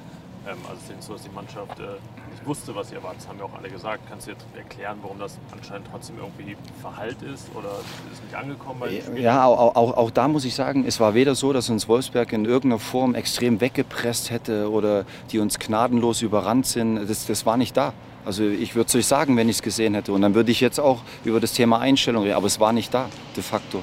[0.46, 1.82] Ähm, also es ist so, dass die Mannschaft äh,
[2.30, 3.20] nicht wusste, was sie erwartet.
[3.22, 4.02] Das haben ja auch alle gesagt.
[4.08, 7.70] Kannst du jetzt erklären, warum das anscheinend trotzdem irgendwie Verhalt ist oder
[8.12, 11.14] ist nicht angekommen bei den Ja, auch, auch, auch da muss ich sagen, es war
[11.14, 16.22] weder so, dass uns Wolfsberg in irgendeiner Form extrem weggepresst hätte oder die uns gnadenlos
[16.22, 17.08] überrannt sind.
[17.08, 17.92] Das, das war nicht da.
[18.24, 20.12] Also ich würde es euch sagen, wenn ich es gesehen hätte.
[20.12, 22.36] Und dann würde ich jetzt auch über das Thema Einstellung reden.
[22.36, 23.82] Aber es war nicht da, de facto.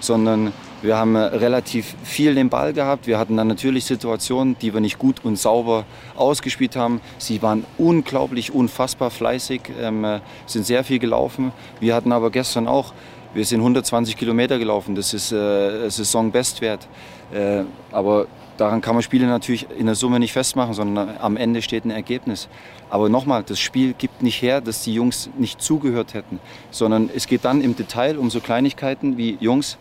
[0.00, 0.52] Sondern
[0.86, 3.06] wir haben äh, relativ viel den Ball gehabt.
[3.06, 7.00] Wir hatten dann natürlich Situationen, die wir nicht gut und sauber ausgespielt haben.
[7.18, 11.52] Sie waren unglaublich, unfassbar fleißig, ähm, äh, sind sehr viel gelaufen.
[11.80, 12.92] Wir hatten aber gestern auch,
[13.34, 14.94] wir sind 120 Kilometer gelaufen.
[14.94, 16.88] Das ist äh, Saisonbestwert.
[17.32, 21.62] Äh, aber daran kann man Spiele natürlich in der Summe nicht festmachen, sondern am Ende
[21.62, 22.48] steht ein Ergebnis.
[22.88, 26.38] Aber nochmal, das Spiel gibt nicht her, dass die Jungs nicht zugehört hätten,
[26.70, 29.76] sondern es geht dann im Detail um so Kleinigkeiten wie Jungs.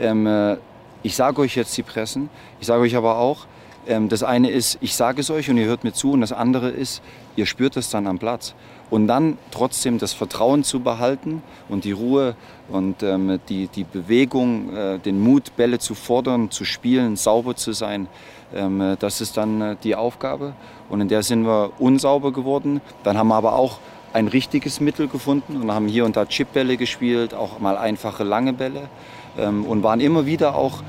[0.00, 0.56] Ähm, äh,
[1.02, 2.28] ich sage euch jetzt die Pressen,
[2.60, 3.46] ich sage euch aber auch,
[3.86, 6.32] ähm, das eine ist, ich sage es euch und ihr hört mir zu und das
[6.32, 7.02] andere ist,
[7.36, 8.54] ihr spürt es dann am Platz.
[8.90, 12.36] Und dann trotzdem das Vertrauen zu behalten und die Ruhe
[12.68, 17.72] und ähm, die, die Bewegung, äh, den Mut, Bälle zu fordern, zu spielen, sauber zu
[17.72, 18.08] sein,
[18.54, 20.54] ähm, das ist dann äh, die Aufgabe.
[20.88, 22.80] Und in der sind wir unsauber geworden.
[23.04, 23.78] Dann haben wir aber auch
[24.14, 28.54] ein richtiges Mittel gefunden und haben hier und da Chipbälle gespielt, auch mal einfache lange
[28.54, 28.88] Bälle
[29.38, 30.82] ähm, und waren immer wieder auch,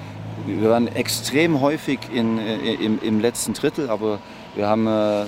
[0.46, 4.20] wir waren extrem häufig in, äh, im, im letzten Drittel, aber
[4.56, 5.26] wir haben äh,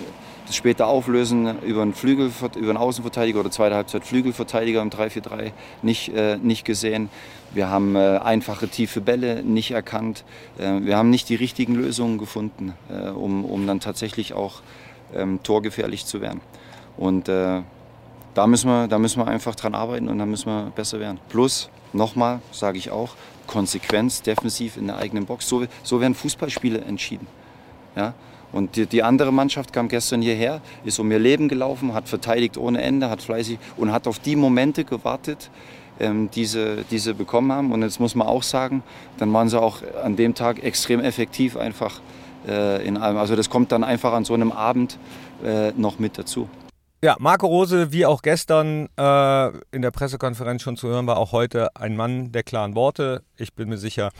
[0.51, 5.51] das später Auflösen über einen, Flügel, über einen Außenverteidiger oder zweite Halbzeit Flügelverteidiger im 3-4-3
[5.81, 7.09] nicht, äh, nicht gesehen.
[7.53, 10.23] Wir haben äh, einfache tiefe Bälle nicht erkannt.
[10.57, 14.61] Äh, wir haben nicht die richtigen Lösungen gefunden, äh, um, um dann tatsächlich auch
[15.15, 16.41] ähm, torgefährlich zu werden.
[16.97, 17.63] Und da,
[18.47, 21.19] müssen wir, da müssen wir einfach dran arbeiten und da müssen wir besser werden.
[21.29, 23.15] Plus, nochmal, sage ich auch,
[23.47, 25.47] Konsequenz defensiv in der eigenen Box.
[25.47, 27.27] So, so werden Fußballspiele entschieden.
[27.95, 28.13] Ja?
[28.51, 32.57] Und die, die, andere Mannschaft kam gestern hierher, ist um ihr Leben gelaufen, hat verteidigt
[32.57, 35.49] ohne Ende, hat fleißig und hat auf die Momente gewartet,
[35.99, 37.71] ähm, diese, diese bekommen haben.
[37.71, 38.83] Und jetzt muss man auch sagen,
[39.17, 42.01] dann waren sie auch an dem Tag extrem effektiv einfach
[42.47, 43.17] äh, in allem.
[43.17, 44.97] Also das kommt dann einfach an so einem Abend
[45.43, 46.49] äh, noch mit dazu.
[47.03, 51.31] Ja, Marco Rose, wie auch gestern äh, in der Pressekonferenz schon zu hören war, auch
[51.31, 53.23] heute ein Mann der klaren Worte.
[53.37, 54.11] Ich bin mir sicher,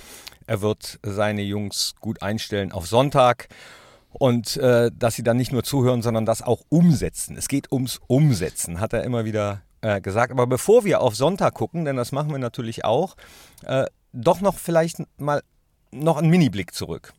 [0.47, 3.49] er wird seine Jungs gut einstellen auf Sonntag
[4.09, 7.37] und äh, dass sie dann nicht nur zuhören, sondern das auch umsetzen.
[7.37, 10.31] Es geht ums Umsetzen, hat er immer wieder äh, gesagt.
[10.31, 13.15] Aber bevor wir auf Sonntag gucken, denn das machen wir natürlich auch,
[13.63, 15.43] äh, doch noch vielleicht mal
[15.91, 17.13] noch einen Mini-Blick zurück.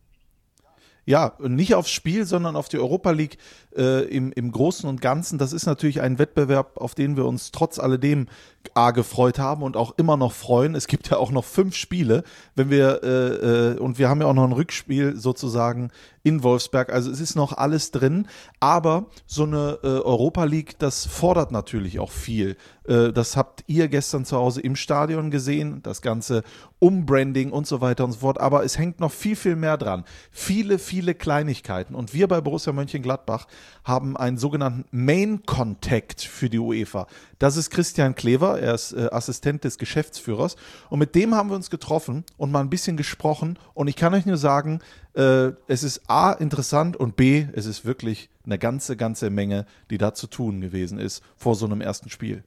[1.04, 3.38] Ja, nicht aufs Spiel, sondern auf die Europa League
[3.76, 5.36] äh, im, im Großen und Ganzen.
[5.36, 8.28] Das ist natürlich ein Wettbewerb, auf den wir uns trotz alledem
[8.74, 10.74] A gefreut haben und auch immer noch freuen.
[10.74, 14.26] Es gibt ja auch noch fünf Spiele, wenn wir äh, äh, und wir haben ja
[14.26, 15.90] auch noch ein Rückspiel sozusagen
[16.22, 16.92] in Wolfsberg.
[16.92, 18.28] Also es ist noch alles drin,
[18.60, 22.56] aber so eine äh, Europa League, das fordert natürlich auch viel.
[22.86, 26.42] Äh, das habt ihr gestern zu Hause im Stadion gesehen, das ganze
[26.78, 28.40] Umbranding und so weiter und so fort.
[28.40, 30.04] Aber es hängt noch viel, viel mehr dran.
[30.30, 31.94] Viele, viele Kleinigkeiten.
[31.94, 33.46] Und wir bei Borussia Mönchengladbach
[33.84, 37.06] haben einen sogenannten Main Contact für die UEFA.
[37.38, 40.56] Das ist Christian Klever, er ist äh, Assistent des Geschäftsführers.
[40.90, 43.58] Und mit dem haben wir uns getroffen und mal ein bisschen gesprochen.
[43.74, 44.80] Und ich kann euch nur sagen,
[45.14, 49.98] äh, es ist A, interessant und B, es ist wirklich eine ganze, ganze Menge, die
[49.98, 52.44] da zu tun gewesen ist vor so einem ersten Spiel.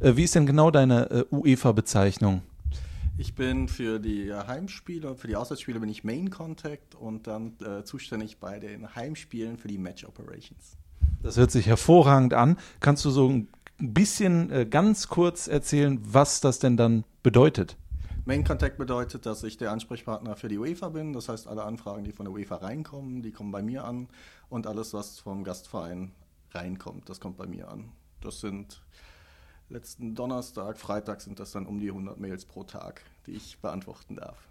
[0.00, 2.42] Äh, wie ist denn genau deine äh, UEFA-Bezeichnung?
[3.20, 7.82] Ich bin für die Heimspiele, für die Auswärtsspiele bin ich Main Contact und dann äh,
[7.82, 10.76] zuständig bei den Heimspielen für die Match Operations.
[11.20, 12.58] Das hört sich hervorragend an.
[12.78, 13.42] Kannst du so
[13.80, 17.76] ein bisschen äh, ganz kurz erzählen, was das denn dann bedeutet?
[18.24, 21.12] Main Contact bedeutet, dass ich der Ansprechpartner für die UEFA bin.
[21.12, 24.08] Das heißt, alle Anfragen, die von der UEFA reinkommen, die kommen bei mir an.
[24.50, 26.12] Und alles, was vom Gastverein
[26.52, 27.92] reinkommt, das kommt bei mir an.
[28.20, 28.82] Das sind
[29.70, 34.16] letzten Donnerstag, Freitag sind das dann um die 100 Mails pro Tag, die ich beantworten
[34.16, 34.47] darf.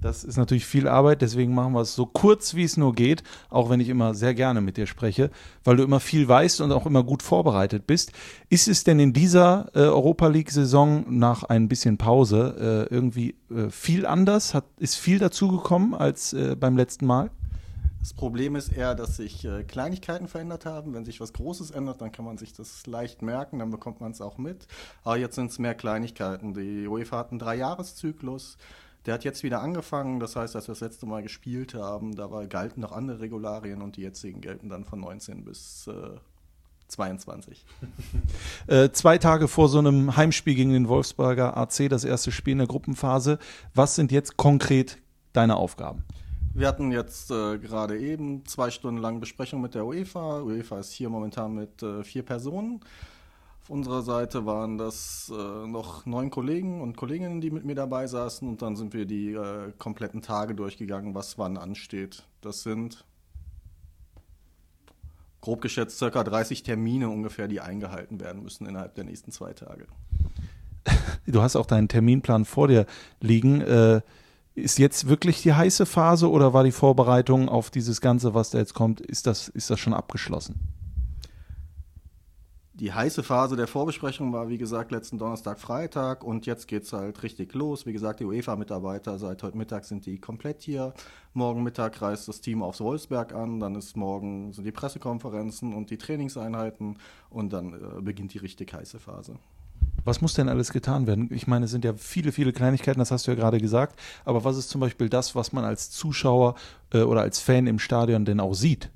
[0.00, 3.24] Das ist natürlich viel Arbeit, deswegen machen wir es so kurz, wie es nur geht,
[3.50, 5.30] auch wenn ich immer sehr gerne mit dir spreche,
[5.64, 8.12] weil du immer viel weißt und auch immer gut vorbereitet bist.
[8.48, 13.70] Ist es denn in dieser äh, Europa League-Saison nach ein bisschen Pause äh, irgendwie äh,
[13.70, 14.54] viel anders?
[14.54, 17.30] Hat, ist viel dazugekommen als äh, beim letzten Mal?
[18.00, 20.94] Das Problem ist eher, dass sich äh, Kleinigkeiten verändert haben.
[20.94, 24.12] Wenn sich was Großes ändert, dann kann man sich das leicht merken, dann bekommt man
[24.12, 24.68] es auch mit.
[25.02, 26.54] Aber jetzt sind es mehr Kleinigkeiten.
[26.54, 28.56] Die UEFA hat einen Dreijahreszyklus.
[29.08, 32.30] Der hat jetzt wieder angefangen, das heißt, als wir das letzte Mal gespielt haben, da
[32.30, 36.18] war, galten noch andere Regularien und die jetzigen gelten dann von 19 bis äh,
[36.88, 37.64] 22.
[38.66, 42.58] äh, zwei Tage vor so einem Heimspiel gegen den Wolfsburger AC, das erste Spiel in
[42.58, 43.38] der Gruppenphase.
[43.72, 44.98] Was sind jetzt konkret
[45.32, 46.04] deine Aufgaben?
[46.52, 50.42] Wir hatten jetzt äh, gerade eben zwei Stunden lang Besprechung mit der UEFA.
[50.42, 52.80] UEFA ist hier momentan mit äh, vier Personen.
[53.68, 58.06] Auf unserer Seite waren das äh, noch neun Kollegen und Kolleginnen, die mit mir dabei
[58.06, 58.48] saßen.
[58.48, 62.22] Und dann sind wir die äh, kompletten Tage durchgegangen, was wann ansteht.
[62.40, 63.04] Das sind
[65.42, 69.86] grob geschätzt circa 30 Termine ungefähr, die eingehalten werden müssen innerhalb der nächsten zwei Tage.
[71.26, 72.86] Du hast auch deinen Terminplan vor dir
[73.20, 73.60] liegen.
[73.60, 74.00] Äh,
[74.54, 78.56] ist jetzt wirklich die heiße Phase oder war die Vorbereitung auf dieses Ganze, was da
[78.56, 80.77] jetzt kommt, ist das, ist das schon abgeschlossen?
[82.80, 86.92] Die heiße Phase der Vorbesprechung war, wie gesagt, letzten Donnerstag, Freitag und jetzt geht es
[86.92, 87.86] halt richtig los.
[87.86, 90.94] Wie gesagt, die UEFA-Mitarbeiter seit heute Mittag sind die komplett hier.
[91.34, 95.90] Morgen Mittag reist das Team aufs Wolfsberg an, dann ist morgen sind die Pressekonferenzen und
[95.90, 96.98] die Trainingseinheiten
[97.30, 99.36] und dann äh, beginnt die richtig heiße Phase.
[100.04, 101.28] Was muss denn alles getan werden?
[101.32, 103.98] Ich meine, es sind ja viele, viele Kleinigkeiten, das hast du ja gerade gesagt.
[104.24, 106.54] Aber was ist zum Beispiel das, was man als Zuschauer
[106.92, 108.90] äh, oder als Fan im Stadion denn auch sieht?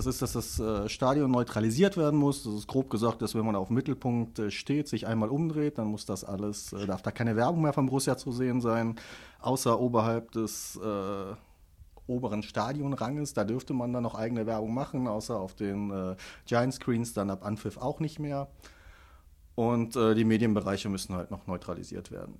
[0.00, 2.44] Das ist, dass das äh, Stadion neutralisiert werden muss.
[2.44, 5.76] Das ist grob gesagt, dass wenn man auf dem Mittelpunkt äh, steht, sich einmal umdreht,
[5.76, 8.98] dann muss das alles, äh, darf da keine Werbung mehr vom Borussia zu sehen sein,
[9.40, 11.34] außer oberhalb des äh,
[12.06, 13.34] oberen Stadionranges.
[13.34, 17.28] Da dürfte man dann noch eigene Werbung machen, außer auf den äh, Giant Screens dann
[17.28, 18.48] ab Anpfiff auch nicht mehr.
[19.54, 22.38] Und äh, die Medienbereiche müssen halt noch neutralisiert werden.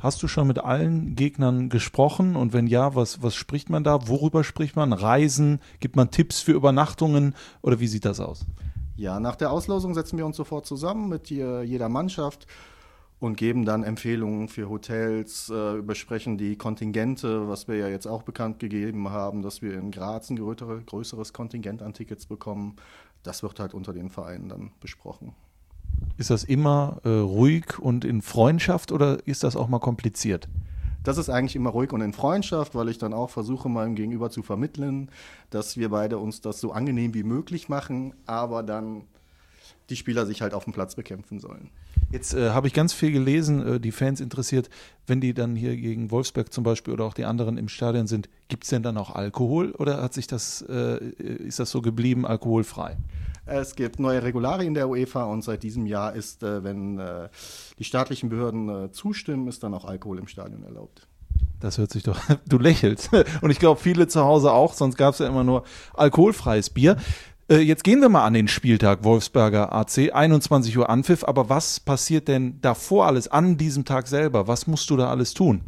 [0.00, 2.36] Hast du schon mit allen Gegnern gesprochen?
[2.36, 4.06] Und wenn ja, was, was spricht man da?
[4.06, 4.92] Worüber spricht man?
[4.92, 5.60] Reisen?
[5.80, 7.34] Gibt man Tipps für Übernachtungen?
[7.62, 8.46] Oder wie sieht das aus?
[8.96, 12.46] Ja, nach der Auslosung setzen wir uns sofort zusammen mit jeder Mannschaft
[13.20, 18.22] und geben dann Empfehlungen für Hotels, äh, besprechen die Kontingente, was wir ja jetzt auch
[18.22, 22.76] bekannt gegeben haben, dass wir in Graz ein größeres Kontingent an Tickets bekommen.
[23.24, 25.34] Das wird halt unter den Vereinen dann besprochen.
[26.18, 30.48] Ist das immer äh, ruhig und in Freundschaft oder ist das auch mal kompliziert?
[31.04, 34.28] Das ist eigentlich immer ruhig und in Freundschaft, weil ich dann auch versuche, meinem Gegenüber
[34.28, 35.10] zu vermitteln,
[35.50, 39.02] dass wir beide uns das so angenehm wie möglich machen, aber dann
[39.90, 41.70] die Spieler sich halt auf dem Platz bekämpfen sollen.
[42.10, 44.68] Jetzt äh, habe ich ganz viel gelesen, äh, die Fans interessiert,
[45.06, 48.28] wenn die dann hier gegen Wolfsberg zum Beispiel oder auch die anderen im Stadion sind,
[48.48, 52.26] gibt es denn dann auch Alkohol oder hat sich das, äh, ist das so geblieben,
[52.26, 52.96] alkoholfrei?
[53.48, 57.28] Es gibt neue Regularien der UEFA und seit diesem Jahr ist, äh, wenn äh,
[57.78, 61.08] die staatlichen Behörden äh, zustimmen, ist dann auch Alkohol im Stadion erlaubt.
[61.58, 63.10] Das hört sich doch, du lächelst.
[63.40, 66.96] Und ich glaube, viele zu Hause auch, sonst gab es ja immer nur alkoholfreies Bier.
[67.50, 71.24] Jetzt gehen wir mal an den Spieltag Wolfsberger AC, 21 Uhr Anpfiff.
[71.24, 74.46] Aber was passiert denn davor alles an diesem Tag selber?
[74.46, 75.62] Was musst du da alles tun?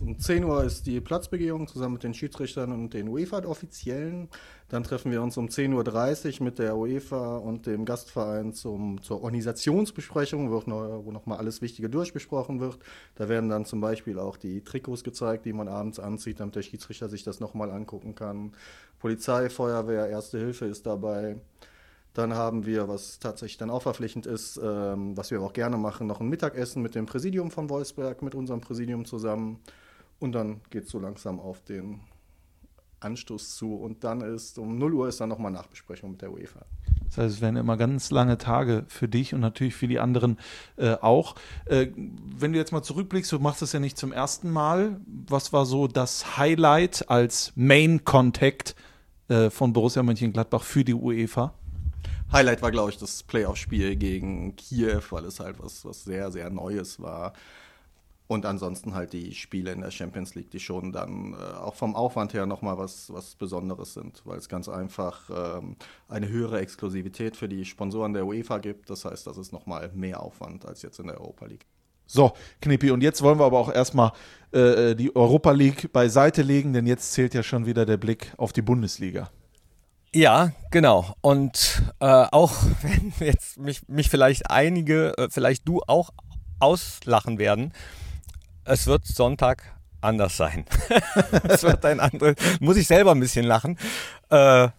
[0.00, 4.28] Um 10 Uhr ist die Platzbegehung zusammen mit den Schiedsrichtern und den UEFA-Offiziellen.
[4.68, 9.22] Dann treffen wir uns um 10.30 Uhr mit der UEFA und dem Gastverein zum, zur
[9.22, 12.78] Organisationsbesprechung, wo nochmal alles Wichtige durchbesprochen wird.
[13.14, 16.62] Da werden dann zum Beispiel auch die Trikots gezeigt, die man abends anzieht, damit der
[16.62, 18.52] Schiedsrichter sich das nochmal angucken kann.
[18.98, 21.36] Polizei, Feuerwehr, Erste Hilfe ist dabei.
[22.12, 26.06] Dann haben wir, was tatsächlich dann auch verpflichtend ist, ähm, was wir auch gerne machen,
[26.06, 29.60] noch ein Mittagessen mit dem Präsidium von Wolfsberg, mit unserem Präsidium zusammen.
[30.18, 32.00] Und dann geht es so langsam auf den
[33.00, 33.74] Anstoß zu.
[33.74, 36.64] Und dann ist um 0 Uhr ist dann nochmal Nachbesprechung mit der UEFA.
[37.06, 40.38] Das heißt, es werden immer ganz lange Tage für dich und natürlich für die anderen
[40.76, 41.36] äh, auch.
[41.66, 45.00] Äh, wenn du jetzt mal zurückblickst, du machst das ja nicht zum ersten Mal.
[45.06, 48.74] Was war so das Highlight als Main Contact
[49.28, 51.54] äh, von Borussia Mönchengladbach für die UEFA?
[52.32, 56.50] Highlight war, glaube ich, das Playoff-Spiel gegen Kiew, weil es halt was, was sehr, sehr
[56.50, 57.34] Neues war.
[58.28, 61.94] Und ansonsten halt die Spiele in der Champions League, die schon dann äh, auch vom
[61.94, 65.76] Aufwand her nochmal was, was Besonderes sind, weil es ganz einfach ähm,
[66.08, 68.90] eine höhere Exklusivität für die Sponsoren der UEFA gibt.
[68.90, 71.66] Das heißt, das ist nochmal mehr Aufwand als jetzt in der Europa League.
[72.06, 74.12] So, Knippi, und jetzt wollen wir aber auch erstmal
[74.52, 78.52] äh, die Europa League beiseite legen, denn jetzt zählt ja schon wieder der Blick auf
[78.52, 79.30] die Bundesliga.
[80.14, 81.14] Ja, genau.
[81.20, 86.10] Und äh, auch wenn jetzt mich, mich vielleicht einige, äh, vielleicht du auch
[86.58, 87.72] auslachen werden,
[88.66, 89.62] es wird Sonntag
[90.00, 90.64] anders sein.
[91.48, 93.78] es wird ein anderes, muss ich selber ein bisschen lachen.
[94.30, 94.70] Äh, äh,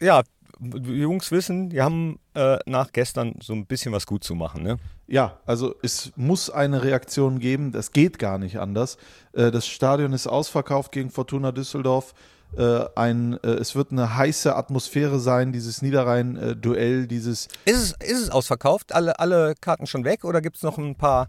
[0.00, 0.22] ja,
[0.60, 4.62] die Jungs wissen, die haben äh, nach gestern so ein bisschen was gut zu machen.
[4.62, 4.78] Ne?
[5.06, 8.96] Ja, also es muss eine Reaktion geben, das geht gar nicht anders.
[9.32, 12.14] Äh, das Stadion ist ausverkauft gegen Fortuna Düsseldorf.
[12.56, 17.48] Äh, ein, äh, es wird eine heiße Atmosphäre sein, dieses Niederrhein-Duell, dieses.
[17.64, 18.94] Ist es, ist es ausverkauft?
[18.94, 21.28] Alle, alle Karten schon weg oder gibt es noch ein paar,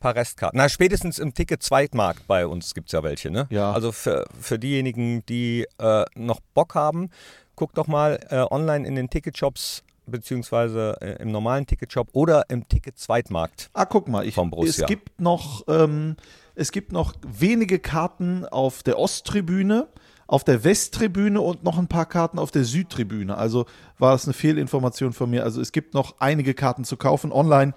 [0.00, 0.56] paar Restkarten?
[0.58, 3.46] Na, spätestens im Ticket-Zweitmarkt bei uns gibt es ja welche, ne?
[3.50, 3.72] Ja.
[3.72, 7.10] Also für, für diejenigen, die äh, noch Bock haben,
[7.54, 12.68] guckt doch mal äh, online in den Ticketshops beziehungsweise äh, im normalen Ticketshop oder im
[12.68, 13.70] Ticket-Zweitmarkt.
[13.72, 14.84] Ah, guck mal, ich, Vom Borussia.
[14.84, 16.16] es gibt noch, ähm,
[16.54, 19.88] es gibt noch wenige Karten auf der Osttribüne,
[20.26, 23.36] auf der Westtribüne und noch ein paar Karten auf der Südtribüne.
[23.36, 23.66] Also
[23.98, 25.44] war das eine Fehlinformation von mir.
[25.44, 27.74] Also es gibt noch einige Karten zu kaufen online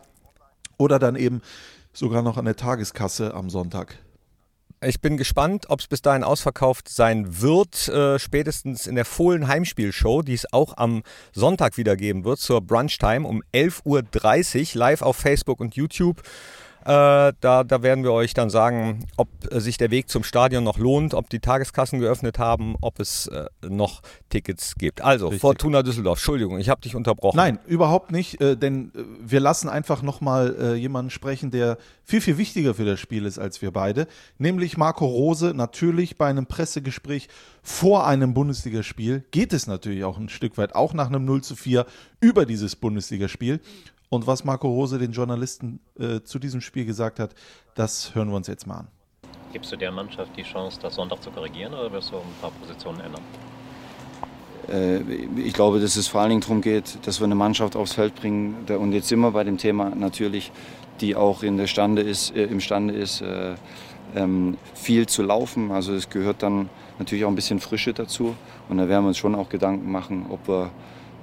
[0.77, 1.41] oder dann eben
[1.93, 3.97] sogar noch an der Tageskasse am Sonntag.
[4.85, 7.87] Ich bin gespannt, ob es bis dahin ausverkauft sein wird.
[7.87, 12.59] Äh, spätestens in der Fohlen Heimspielshow, die es auch am Sonntag wieder geben wird, zur
[12.59, 16.21] Brunchtime um 11.30 Uhr live auf Facebook und YouTube.
[16.85, 20.65] Äh, da, da werden wir euch dann sagen, ob äh, sich der Weg zum Stadion
[20.65, 25.01] noch lohnt, ob die Tageskassen geöffnet haben, ob es äh, noch Tickets gibt.
[25.01, 25.41] Also, Richtig.
[25.41, 27.37] Fortuna Düsseldorf, Entschuldigung, ich habe dich unterbrochen.
[27.37, 32.73] Nein, überhaupt nicht, denn wir lassen einfach nochmal äh, jemanden sprechen, der viel, viel wichtiger
[32.73, 35.53] für das Spiel ist als wir beide, nämlich Marco Rose.
[35.55, 37.29] Natürlich bei einem Pressegespräch
[37.61, 41.55] vor einem Bundesligaspiel geht es natürlich auch ein Stück weit, auch nach einem 0 zu
[41.55, 41.85] 4
[42.19, 43.61] über dieses Bundesligaspiel.
[44.13, 47.33] Und was Marco Rose den Journalisten äh, zu diesem Spiel gesagt hat,
[47.73, 48.87] das hören wir uns jetzt mal an.
[49.51, 52.51] Gibst du der Mannschaft die Chance, das Sonntag zu korrigieren oder wirst du ein paar
[52.51, 53.23] Positionen ändern?
[54.69, 57.93] Äh, ich glaube, dass es vor allen Dingen darum geht, dass wir eine Mannschaft aufs
[57.93, 58.67] Feld bringen.
[58.67, 60.51] Und jetzt sind wir bei dem Thema natürlich,
[61.01, 63.55] die auch in der Stande ist, äh, imstande ist, äh,
[64.13, 65.71] ähm, viel zu laufen.
[65.71, 68.35] Also es gehört dann natürlich auch ein bisschen Frische dazu.
[68.69, 70.69] Und da werden wir uns schon auch Gedanken machen, ob wir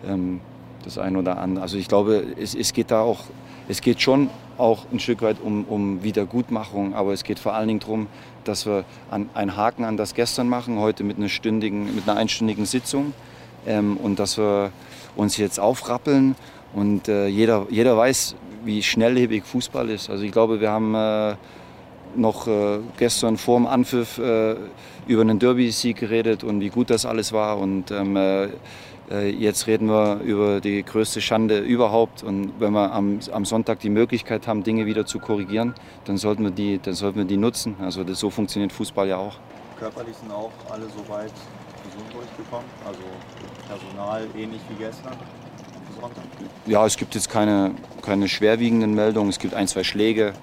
[0.04, 0.40] ähm,
[0.84, 1.62] das ein oder andere.
[1.62, 3.20] Also ich glaube, es, es geht da auch,
[3.68, 7.68] es geht schon auch ein Stück weit um, um Wiedergutmachung, aber es geht vor allen
[7.68, 8.06] Dingen darum,
[8.44, 12.18] dass wir an, einen Haken an das gestern machen, heute mit einer, stündigen, mit einer
[12.18, 13.12] einstündigen Sitzung
[13.66, 14.72] ähm, und dass wir
[15.16, 16.36] uns jetzt aufrappeln
[16.74, 20.10] und äh, jeder, jeder weiß, wie schnelllebig Fußball ist.
[20.10, 21.36] Also ich glaube, wir haben äh,
[22.16, 24.56] noch äh, gestern vor dem Anpfiff äh,
[25.06, 27.58] über einen Derby-Sieg geredet und wie gut das alles war.
[27.58, 28.48] Und ähm, äh, äh,
[29.10, 32.22] jetzt reden wir über die größte Schande überhaupt.
[32.22, 36.44] Und wenn wir am, am Sonntag die Möglichkeit haben, Dinge wieder zu korrigieren, dann sollten
[36.44, 37.76] wir die, dann sollten wir die nutzen.
[37.80, 39.36] Also das, so funktioniert Fußball ja auch.
[39.78, 41.32] Körperlich sind auch alle soweit
[41.84, 42.66] gesund durchgekommen.
[42.86, 43.00] Also
[43.68, 45.14] Personal ähnlich wie gestern.
[46.00, 46.22] Sonntag.
[46.66, 49.30] Ja, es gibt jetzt keine, keine schwerwiegenden Meldungen.
[49.30, 50.34] Es gibt ein, zwei Schläge.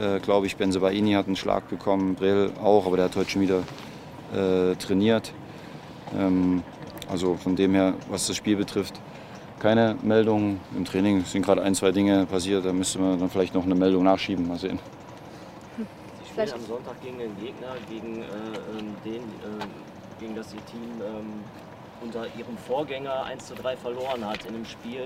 [0.00, 3.42] Äh, Glaube ich, Benzebaini hat einen Schlag bekommen, Brill auch, aber der hat heute schon
[3.42, 3.62] wieder
[4.34, 5.32] äh, trainiert.
[6.18, 6.62] Ähm,
[7.08, 9.00] also von dem her, was das Spiel betrifft,
[9.58, 10.60] keine Meldungen.
[10.76, 12.64] Im Training sind gerade ein, zwei Dinge passiert.
[12.64, 14.46] Da müsste man dann vielleicht noch eine Meldung nachschieben.
[14.46, 14.78] Mal sehen.
[15.76, 18.26] Sie spielen am Sonntag gegen einen Gegner, gegen, äh,
[18.78, 19.66] ähm, den, äh,
[20.20, 21.44] gegen das Ihr Team ähm,
[22.02, 25.04] unter Ihrem Vorgänger 1 zu 3 verloren hat in einem Spiel,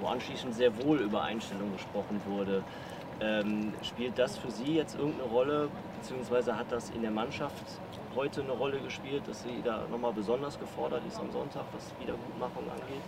[0.00, 2.62] wo anschließend sehr wohl über Einstellung gesprochen wurde.
[3.20, 5.68] Ähm, spielt das für Sie jetzt irgendeine Rolle,
[6.00, 7.64] beziehungsweise hat das in der Mannschaft
[8.18, 12.64] heute eine Rolle gespielt, dass sie da nochmal besonders gefordert ist am Sonntag, was Wiedergutmachung
[12.68, 13.04] angeht?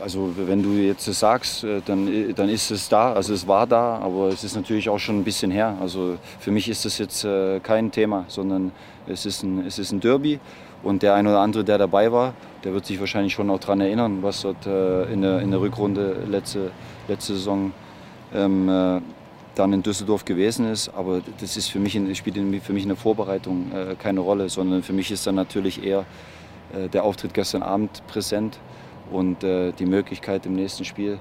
[0.00, 3.66] Also wenn du jetzt das sagst, äh, dann, dann ist es da, also es war
[3.66, 5.76] da, aber es ist natürlich auch schon ein bisschen her.
[5.80, 8.70] Also für mich ist das jetzt äh, kein Thema, sondern
[9.08, 10.38] es ist, ein, es ist ein Derby
[10.84, 13.80] und der ein oder andere, der dabei war, der wird sich wahrscheinlich schon auch daran
[13.80, 16.70] erinnern, was dort äh, in, der, in der Rückrunde letzte,
[17.08, 17.72] letzte Saison
[18.32, 19.00] ähm, äh,
[19.54, 20.90] dann in Düsseldorf gewesen ist.
[20.90, 24.82] Aber das ist für mich, spielt für mich in der Vorbereitung äh, keine Rolle, sondern
[24.82, 26.04] für mich ist dann natürlich eher
[26.72, 28.58] äh, der Auftritt gestern Abend präsent
[29.10, 31.18] und äh, die Möglichkeit im nächsten Spiel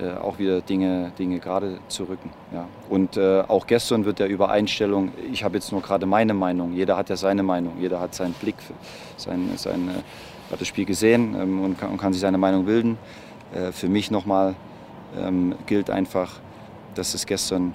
[0.00, 2.30] äh, auch wieder Dinge, Dinge gerade zu rücken.
[2.52, 2.66] Ja.
[2.88, 6.72] Und äh, auch gestern wird ja über Einstellung, ich habe jetzt nur gerade meine Meinung,
[6.72, 8.54] jeder hat ja seine Meinung, jeder hat seinen Blick,
[9.16, 12.64] sein, sein, äh, hat das Spiel gesehen ähm, und, kann, und kann sich seine Meinung
[12.64, 12.98] bilden.
[13.72, 14.54] Für mich nochmal
[15.14, 16.40] ähm, gilt einfach,
[16.94, 17.74] dass es gestern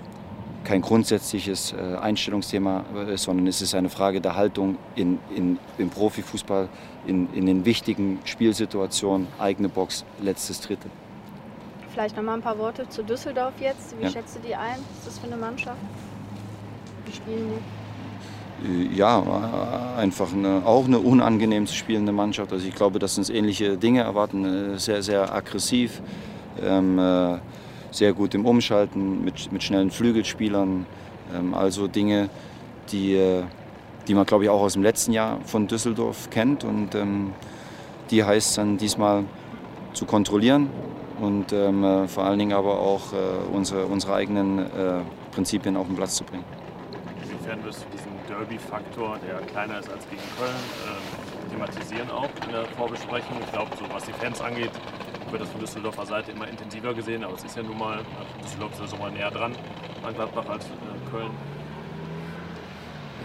[0.64, 5.90] kein grundsätzliches äh, Einstellungsthema ist, sondern es ist eine Frage der Haltung in, in, im
[5.90, 6.68] Profifußball,
[7.06, 10.92] in, in den wichtigen Spielsituationen, eigene Box, letztes Drittel.
[11.94, 13.98] vielleicht noch mal ein paar Worte zu Düsseldorf jetzt.
[13.98, 14.10] Wie Ja.
[14.10, 14.76] schätzt du die ein?
[14.90, 15.78] Was ist das für eine Mannschaft?
[17.06, 17.50] Wie spielen
[18.64, 18.92] die?
[18.92, 22.52] Äh, Ja, äh, einfach eine, auch eine unangenehm zu spielende Mannschaft.
[22.52, 24.74] Also ich glaube, dass uns ähnliche Dinge erwarten.
[24.76, 26.02] Äh, Sehr, sehr aggressiv,
[26.62, 27.38] ähm, äh,
[27.92, 30.86] sehr gut im Umschalten, mit, mit schnellen Flügelspielern.
[31.36, 32.30] Ähm, also Dinge,
[32.92, 33.44] die, äh,
[34.08, 36.64] die man, glaube ich, auch aus dem letzten Jahr von Düsseldorf kennt.
[36.64, 37.34] Und ähm,
[38.10, 39.26] die heißt dann diesmal
[39.94, 40.70] zu kontrollieren
[41.20, 43.16] und ähm, äh, vor allen Dingen aber auch äh,
[43.52, 46.44] unsere, unsere eigenen äh, Prinzipien auf den Platz zu bringen.
[47.24, 50.52] Inwiefern wirst du diesen Derby-Faktor, der kleiner ist als gegen Köln,
[50.86, 53.38] ähm, thematisieren auch in der Vorbesprechung?
[53.44, 54.72] Ich glaube, so was die Fans angeht,
[55.32, 58.00] wird das von Düsseldorfer Seite immer intensiver gesehen, aber es ist ja nun mal,
[58.44, 59.54] Düsseldorf ist ja so mal näher dran
[60.04, 61.32] an Gladbach als äh, Köln.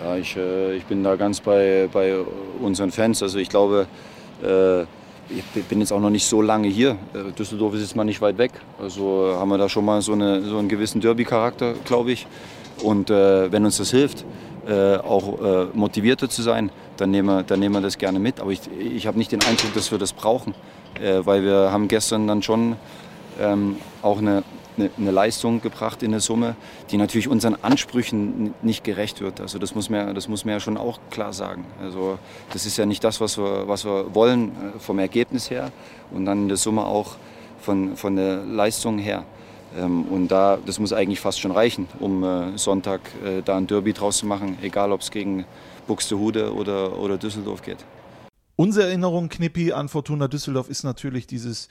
[0.02, 2.16] Ja, ich, äh, ich bin da ganz bei, bei
[2.60, 3.22] unseren Fans.
[3.22, 3.86] Also ich glaube,
[4.42, 4.82] äh,
[5.30, 6.98] ich bin jetzt auch noch nicht so lange hier.
[7.38, 8.52] Düsseldorf ist jetzt mal nicht weit weg.
[8.80, 12.26] Also haben wir da schon mal so, eine, so einen gewissen Derby-Charakter, glaube ich.
[12.82, 14.26] Und wenn uns das hilft,
[14.68, 18.40] auch motivierter zu sein, dann nehmen, wir, dann nehmen wir das gerne mit.
[18.40, 20.54] Aber ich, ich habe nicht den Eindruck, dass wir das brauchen,
[21.00, 22.76] äh, weil wir haben gestern dann schon
[23.40, 24.42] ähm, auch eine,
[24.76, 26.56] eine, eine Leistung gebracht in der Summe,
[26.90, 29.40] die natürlich unseren Ansprüchen nicht gerecht wird.
[29.40, 31.64] Also das muss man, das muss man ja schon auch klar sagen.
[31.80, 32.18] Also
[32.52, 35.70] das ist ja nicht das, was wir, was wir wollen äh, vom Ergebnis her
[36.10, 37.16] und dann in der Summe auch
[37.60, 39.24] von, von der Leistung her.
[39.78, 43.66] Ähm, Und da, das muss eigentlich fast schon reichen, um äh, Sonntag äh, da ein
[43.66, 45.44] Derby draus zu machen, egal ob es gegen
[45.86, 47.78] Buxtehude oder, oder Düsseldorf geht.
[48.56, 51.68] Unsere Erinnerung, Knippi, an Fortuna Düsseldorf ist natürlich dieses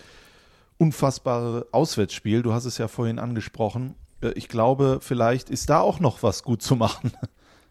[0.77, 2.41] unfassbare Auswärtsspiel.
[2.41, 3.95] Du hast es ja vorhin angesprochen.
[4.21, 7.11] Äh, Ich glaube, vielleicht ist da auch noch was gut zu machen.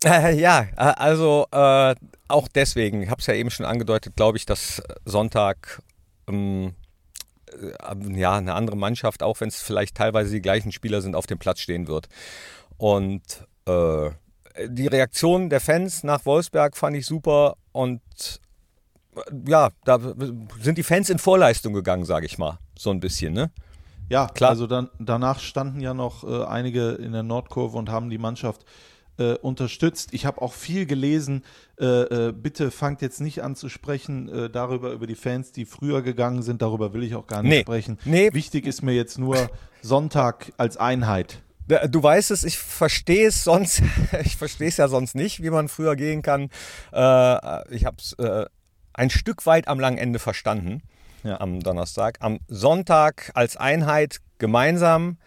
[0.04, 1.94] Äh, ja, äh, also äh,
[2.28, 5.82] auch deswegen, ich habe es ja eben schon angedeutet, glaube ich, dass Sonntag
[6.26, 6.74] ähm,
[7.52, 11.26] äh, ja eine andere Mannschaft, auch wenn es vielleicht teilweise die gleichen Spieler sind, auf
[11.26, 12.08] dem Platz stehen wird.
[12.78, 14.11] Und äh,
[14.68, 18.00] die Reaktion der Fans nach Wolfsberg fand ich super und
[19.46, 19.98] ja, da
[20.60, 23.50] sind die Fans in Vorleistung gegangen, sage ich mal, so ein bisschen, ne?
[24.08, 24.50] Ja, klar.
[24.50, 28.64] Also dann, danach standen ja noch äh, einige in der Nordkurve und haben die Mannschaft
[29.18, 30.08] äh, unterstützt.
[30.12, 31.44] Ich habe auch viel gelesen.
[31.78, 31.84] Äh,
[32.28, 36.02] äh, bitte fangt jetzt nicht an zu sprechen äh, darüber, über die Fans, die früher
[36.02, 36.60] gegangen sind.
[36.60, 37.60] Darüber will ich auch gar nicht Nee.
[37.60, 37.98] sprechen.
[38.04, 38.30] Nee.
[38.32, 39.48] Wichtig ist mir jetzt nur
[39.80, 41.42] Sonntag als Einheit.
[41.88, 43.80] Du weißt es, ich verstehe es sonst,
[44.24, 46.48] ich verstehe es ja sonst nicht, wie man früher gehen kann.
[46.92, 48.16] Äh, ich habe es
[48.93, 50.82] ein Stück weit am langen Ende verstanden
[51.24, 52.16] am Donnerstag.
[52.20, 55.18] Am Sonntag als Einheit gemeinsam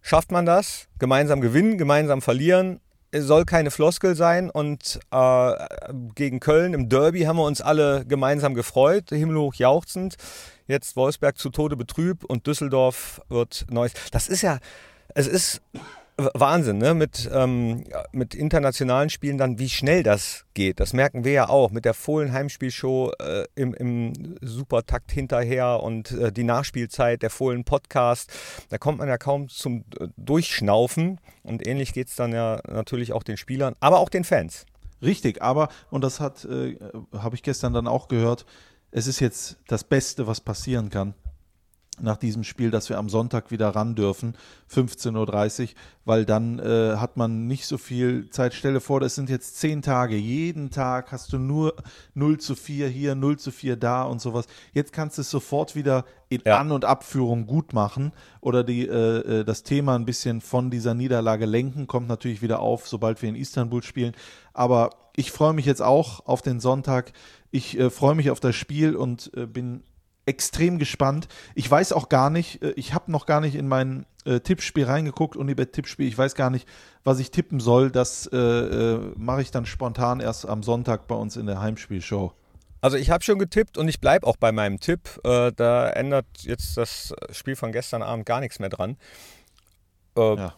[0.00, 0.88] schafft man das.
[0.98, 2.80] Gemeinsam gewinnen, gemeinsam verlieren.
[3.10, 5.52] Es soll keine Floskel sein und äh,
[6.14, 10.16] gegen Köln im Derby haben wir uns alle gemeinsam gefreut, himmelhoch jauchzend.
[10.66, 13.92] Jetzt Wolfsberg zu Tode betrübt und Düsseldorf wird neues.
[14.10, 14.58] Das ist ja,
[15.14, 15.62] es ist
[16.16, 16.94] Wahnsinn, ne?
[16.94, 20.80] Mit, ähm, mit internationalen Spielen dann, wie schnell das geht.
[20.80, 26.12] Das merken wir ja auch mit der Fohlen Heimspielshow äh, im, im Supertakt hinterher und
[26.12, 28.32] äh, die Nachspielzeit, der Fohlen Podcast.
[28.70, 31.20] Da kommt man ja kaum zum äh, Durchschnaufen.
[31.42, 34.64] Und ähnlich geht es dann ja natürlich auch den Spielern, aber auch den Fans.
[35.02, 36.78] Richtig, aber, und das hat, äh,
[37.12, 38.46] habe ich gestern dann auch gehört,
[38.90, 41.14] es ist jetzt das Beste, was passieren kann
[42.00, 44.34] nach diesem Spiel, dass wir am Sonntag wieder ran dürfen,
[44.72, 45.68] 15.30 Uhr,
[46.04, 48.54] weil dann äh, hat man nicht so viel Zeit.
[48.54, 50.16] Stelle vor, das sind jetzt zehn Tage.
[50.16, 51.74] Jeden Tag hast du nur
[52.14, 54.46] 0 zu 4 hier, 0 zu 4 da und sowas.
[54.72, 59.40] Jetzt kannst du es sofort wieder in An- und Abführung gut machen oder die, äh,
[59.40, 63.28] äh, das Thema ein bisschen von dieser Niederlage lenken, kommt natürlich wieder auf, sobald wir
[63.28, 64.14] in Istanbul spielen.
[64.52, 67.12] Aber ich freue mich jetzt auch auf den Sonntag.
[67.50, 69.82] Ich äh, freue mich auf das Spiel und äh, bin
[70.26, 71.28] extrem gespannt.
[71.54, 74.84] Ich weiß auch gar nicht, äh, ich habe noch gar nicht in mein äh, Tippspiel
[74.84, 76.06] reingeguckt, Unibet-Tippspiel.
[76.06, 76.68] Ich weiß gar nicht,
[77.04, 77.90] was ich tippen soll.
[77.90, 82.32] Das äh, äh, mache ich dann spontan erst am Sonntag bei uns in der Heimspielshow.
[82.80, 85.20] Also ich habe schon getippt und ich bleibe auch bei meinem Tipp.
[85.24, 88.96] Äh, da ändert jetzt das Spiel von gestern Abend gar nichts mehr dran.
[90.16, 90.54] Äh, ja.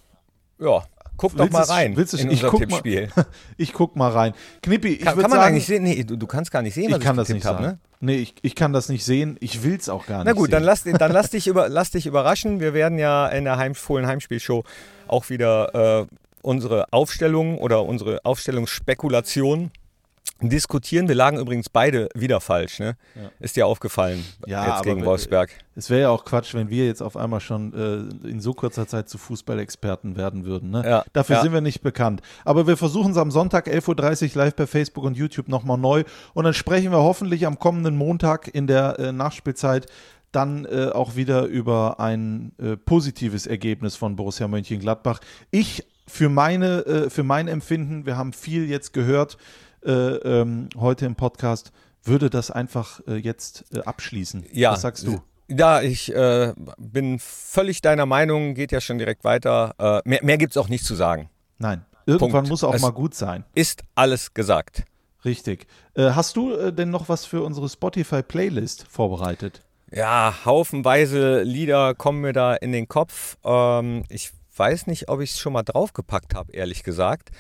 [1.19, 3.11] Guck doch Willst mal du's- rein willst du's- in ich unser guck Tippspiel.
[3.15, 3.27] Mal,
[3.59, 4.33] ich guck mal rein.
[4.63, 5.83] Knippi, ich Kann, kann man sagen, eigentlich sehen?
[5.83, 7.67] Nee, du, du kannst gar nicht sehen, was ich kann das getippt nicht hab, sagen.
[7.73, 7.79] ne?
[8.01, 9.37] Nee, ich, ich kann das nicht sehen.
[9.41, 10.53] Ich will es auch gar nicht Na gut, sehen.
[10.53, 12.61] dann lass, dann lass, dich über, lass dich überraschen.
[12.61, 14.63] Wir werden ja in der Heim, Fohlen Heimspielshow
[15.09, 16.07] auch wieder äh,
[16.43, 19.71] unsere Aufstellung oder unsere Aufstellungsspekulation
[20.41, 21.09] diskutieren.
[21.09, 22.79] Wir lagen übrigens beide wieder falsch.
[22.79, 22.97] Ne?
[23.17, 23.31] Ja.
[23.41, 25.51] Ist dir aufgefallen Ja, jetzt gegen Wolfsberg?
[25.75, 27.73] Es wäre ja auch Quatsch, wenn wir jetzt auf einmal schon
[28.25, 30.71] äh, in so kurzer Zeit zu Fußballexperten werden würden.
[30.71, 30.83] Ne?
[30.85, 31.43] Ja, Dafür ja.
[31.43, 32.23] sind wir nicht bekannt.
[32.45, 36.05] Aber wir versuchen es am Sonntag 11.30 Uhr live bei Facebook und YouTube nochmal neu.
[36.35, 39.87] Und dann sprechen wir hoffentlich am kommenden Montag in der äh, Nachspielzeit
[40.31, 45.21] dann äh, auch wieder über ein äh, positives Ergebnis von Borussia Mönchengladbach.
[45.51, 49.39] Ich für meine, äh, für mein Empfinden, wir haben viel jetzt gehört
[49.85, 51.73] ähm, heute im Podcast,
[52.03, 54.47] würde das einfach äh, jetzt äh, abschließen.
[54.53, 54.73] Ja.
[54.73, 55.21] Was sagst du?
[55.49, 59.75] Ja, ich äh, bin völlig deiner Meinung, geht ja schon direkt weiter.
[59.79, 61.31] Äh, mehr mehr gibt es auch nicht zu sagen.
[61.59, 61.85] Nein.
[62.07, 62.49] Irgendwann Punkt.
[62.51, 63.45] muss auch Es mal gut sein.
[63.55, 64.85] Ist alles gesagt.
[65.25, 65.67] Richtig.
[65.95, 69.63] Äh, hast du äh, denn noch was für unsere Spotify-Playlist vorbereitet?
[69.91, 73.37] Ja, haufenweise Lieder kommen mir da in den Kopf.
[73.45, 77.31] Ähm, ich weiß nicht, ob ich es schon mal draufgepackt habe, ehrlich gesagt.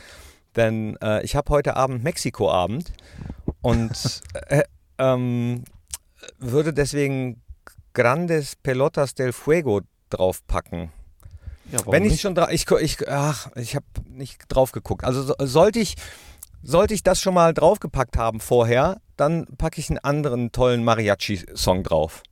[0.56, 2.92] Denn äh, ich habe heute Abend Mexiko-Abend
[3.60, 4.62] und äh,
[4.98, 5.64] ähm,
[6.38, 7.42] würde deswegen
[7.94, 9.80] Grandes Pelotas del Fuego
[10.10, 10.90] draufpacken.
[11.70, 12.20] Ja, Wenn ich nicht?
[12.22, 15.04] schon dra- ich, ich ach, ich habe nicht drauf geguckt.
[15.04, 15.96] Also so, sollte ich
[16.62, 21.82] sollte ich das schon mal draufgepackt haben vorher, dann packe ich einen anderen tollen Mariachi-Song
[21.84, 22.22] drauf.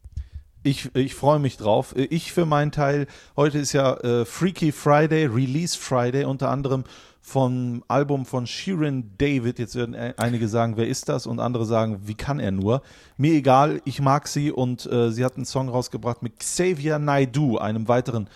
[0.66, 1.94] Ich, ich freue mich drauf.
[1.94, 3.06] Ich für meinen Teil,
[3.36, 6.82] heute ist ja äh, Freaky Friday, Release Friday, unter anderem
[7.20, 9.60] vom Album von Sheeran David.
[9.60, 11.28] Jetzt werden äh, einige sagen, wer ist das?
[11.28, 12.82] Und andere sagen, wie kann er nur?
[13.16, 17.58] Mir egal, ich mag sie und äh, sie hat einen Song rausgebracht mit Xavier Naidoo,
[17.58, 18.28] einem weiteren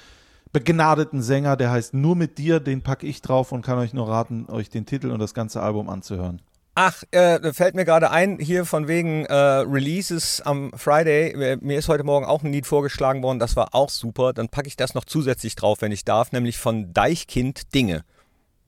[0.52, 4.08] begnadeten Sänger, der heißt Nur mit dir, den packe ich drauf und kann euch nur
[4.08, 6.40] raten, euch den Titel und das ganze Album anzuhören.
[6.82, 11.32] Ach, äh, fällt mir gerade ein, hier von wegen äh, Releases am Friday.
[11.32, 14.32] Äh, Mir ist heute Morgen auch ein Lied vorgeschlagen worden, das war auch super.
[14.32, 18.02] Dann packe ich das noch zusätzlich drauf, wenn ich darf, nämlich von Deichkind Dinge.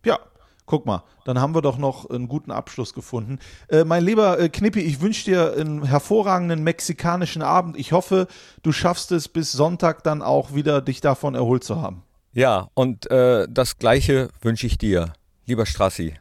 [0.04, 0.18] Ja,
[0.66, 3.38] guck mal, dann haben wir doch noch einen guten Abschluss gefunden.
[3.68, 7.78] Äh, mein lieber äh, Knippi, ich wünsche dir einen hervorragenden mexikanischen Abend.
[7.78, 8.26] Ich hoffe,
[8.62, 12.02] du schaffst es bis Sonntag dann auch wieder, dich davon erholt zu haben.
[12.34, 15.14] Ja, und äh, das Gleiche wünsche ich dir,
[15.46, 16.12] lieber Strassi.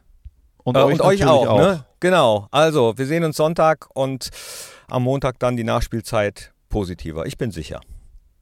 [0.64, 1.58] Und äh, euch und euch auch, auch.
[1.58, 1.84] ne?
[2.00, 2.48] Genau.
[2.50, 4.30] Also, wir sehen uns Sonntag und
[4.88, 7.26] am Montag dann die Nachspielzeit positiver.
[7.26, 7.80] Ich bin sicher.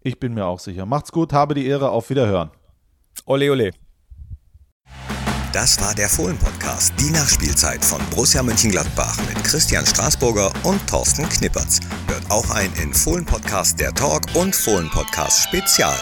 [0.03, 0.87] Ich bin mir auch sicher.
[0.87, 2.51] Macht's gut, habe die Ehre, auf Wiederhören.
[3.27, 3.71] Ole, ole.
[5.53, 11.81] Das war der Fohlen-Podcast, die Nachspielzeit von Borussia Mönchengladbach mit Christian Straßburger und Thorsten Knippertz.
[12.07, 15.99] Hört auch ein in Fohlen-Podcast der Talk und Fohlen-Podcast Spezial.